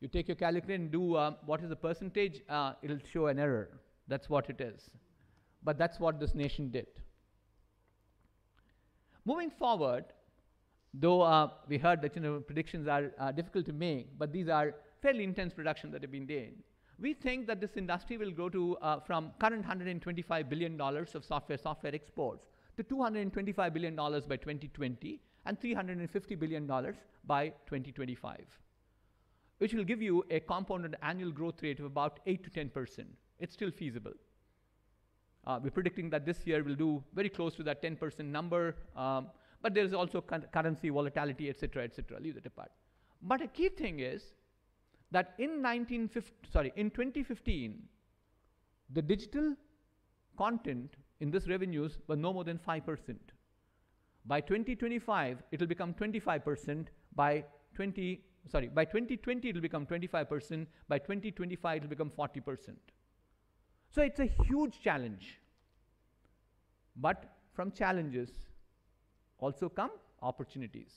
You 0.00 0.08
take 0.08 0.28
your 0.28 0.36
calculator 0.36 0.74
and 0.74 0.92
do 0.92 1.14
uh, 1.16 1.32
what 1.46 1.62
is 1.62 1.70
the 1.70 1.76
percentage, 1.76 2.42
uh, 2.48 2.74
it'll 2.82 3.00
show 3.10 3.26
an 3.28 3.38
error. 3.38 3.80
That's 4.08 4.28
what 4.28 4.50
it 4.50 4.60
is. 4.60 4.90
But 5.66 5.78
that's 5.78 5.98
what 5.98 6.20
this 6.20 6.34
nation 6.34 6.70
did. 6.70 6.86
Moving 9.24 9.50
forward, 9.50 10.04
though 10.94 11.22
uh, 11.22 11.50
we 11.68 11.76
heard 11.76 12.00
that 12.02 12.14
you 12.14 12.22
know 12.22 12.38
predictions 12.38 12.86
are 12.86 13.32
difficult 13.32 13.66
to 13.66 13.72
make, 13.72 14.16
but 14.16 14.32
these 14.32 14.48
are 14.48 14.76
fairly 15.02 15.24
intense 15.24 15.52
predictions 15.52 15.92
that 15.92 16.02
have 16.02 16.12
been 16.12 16.26
made. 16.26 16.54
We 17.00 17.14
think 17.14 17.48
that 17.48 17.60
this 17.60 17.76
industry 17.76 18.16
will 18.16 18.30
grow 18.30 18.48
to 18.50 18.76
from 19.06 19.32
current 19.40 19.66
125 19.66 20.48
billion 20.48 20.76
dollars 20.76 21.16
of 21.16 21.24
software 21.24 21.58
software 21.58 21.94
exports 21.94 22.46
to 22.76 22.84
$225 22.84 23.72
billion 23.72 23.96
by 23.96 24.36
2020 24.36 25.20
and 25.46 25.60
$350 25.60 26.38
billion 26.38 26.66
by 27.24 27.48
2025, 27.48 28.38
which 29.58 29.74
will 29.74 29.84
give 29.84 30.00
you 30.00 30.24
a 30.30 30.40
compounded 30.40 30.96
annual 31.02 31.32
growth 31.32 31.62
rate 31.62 31.80
of 31.80 31.86
about 31.86 32.20
8 32.26 32.44
to 32.44 32.50
10%. 32.50 33.04
It's 33.40 33.52
still 33.52 33.70
feasible. 33.70 34.12
Uh, 35.46 35.60
we're 35.62 35.70
predicting 35.70 36.10
that 36.10 36.26
this 36.26 36.44
year 36.44 36.62
we'll 36.64 36.74
do 36.74 37.02
very 37.14 37.28
close 37.28 37.54
to 37.54 37.62
that 37.62 37.82
10% 37.82 38.24
number, 38.24 38.76
um, 38.96 39.28
but 39.62 39.74
there's 39.74 39.92
also 39.92 40.20
currency 40.52 40.88
volatility, 40.88 41.48
et 41.48 41.58
cetera, 41.58 41.84
et 41.84 41.94
cetera. 41.94 42.18
Leave 42.20 42.34
that 42.34 42.46
apart. 42.46 42.70
But 43.22 43.42
a 43.42 43.46
key 43.46 43.68
thing 43.68 44.00
is 44.00 44.22
that 45.12 45.34
in 45.38 45.62
1950, 45.62 46.32
sorry, 46.52 46.72
in 46.76 46.90
2015, 46.90 47.82
the 48.92 49.02
digital 49.02 49.54
content 50.36 50.94
in 51.20 51.30
this 51.30 51.48
revenues 51.48 51.98
were 52.08 52.16
no 52.16 52.32
more 52.32 52.44
than 52.44 52.58
5%. 52.58 53.16
By 54.26 54.40
2025, 54.40 55.42
it 55.52 55.60
will 55.60 55.66
become 55.66 55.94
25%. 55.94 56.86
By 57.14 57.44
20, 57.74 58.20
sorry, 58.50 58.68
by 58.68 58.84
2020, 58.84 59.48
it 59.48 59.54
will 59.54 59.62
become 59.62 59.86
25%. 59.86 60.66
By 60.88 60.98
2025, 60.98 61.76
it 61.76 61.82
will 61.82 61.88
become 61.88 62.10
40%. 62.10 62.74
So 63.90 64.02
it's 64.02 64.20
a 64.20 64.26
huge 64.26 64.80
challenge. 64.82 65.38
But 66.96 67.24
from 67.54 67.72
challenges 67.72 68.30
also 69.38 69.68
come 69.68 69.90
opportunities. 70.22 70.92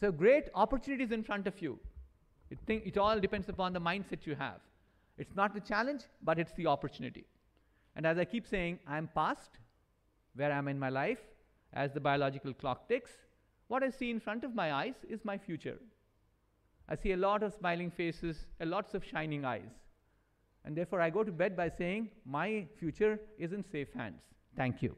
So 0.00 0.10
great 0.10 0.48
opportunities 0.54 1.12
in 1.12 1.22
front 1.22 1.46
of 1.46 1.60
you. 1.62 1.78
It, 2.50 2.58
think, 2.66 2.86
it 2.86 2.98
all 2.98 3.18
depends 3.20 3.48
upon 3.48 3.72
the 3.72 3.80
mindset 3.80 4.26
you 4.26 4.34
have. 4.34 4.60
It's 5.16 5.34
not 5.34 5.54
the 5.54 5.60
challenge, 5.60 6.02
but 6.22 6.38
it's 6.38 6.52
the 6.52 6.66
opportunity. 6.66 7.24
And 7.96 8.06
as 8.06 8.18
I 8.18 8.24
keep 8.24 8.46
saying, 8.46 8.80
I'm 8.86 9.08
past 9.14 9.58
where 10.34 10.52
I'm 10.52 10.68
in 10.68 10.78
my 10.78 10.88
life 10.88 11.20
as 11.72 11.92
the 11.92 12.00
biological 12.00 12.52
clock 12.52 12.88
ticks. 12.88 13.12
What 13.68 13.82
I 13.82 13.90
see 13.90 14.10
in 14.10 14.20
front 14.20 14.44
of 14.44 14.54
my 14.54 14.72
eyes 14.72 14.94
is 15.08 15.24
my 15.24 15.38
future. 15.38 15.78
I 16.88 16.96
see 16.96 17.12
a 17.12 17.16
lot 17.16 17.42
of 17.42 17.54
smiling 17.54 17.90
faces, 17.90 18.46
a 18.60 18.66
lots 18.66 18.94
of 18.94 19.04
shining 19.04 19.44
eyes. 19.44 19.72
And 20.64 20.76
therefore, 20.76 21.00
I 21.00 21.10
go 21.10 21.22
to 21.22 21.32
bed 21.32 21.56
by 21.56 21.68
saying, 21.68 22.10
My 22.24 22.66
future 22.78 23.20
is 23.38 23.52
in 23.52 23.64
safe 23.70 23.92
hands. 23.92 24.22
Thank 24.56 24.82
you. 24.82 24.96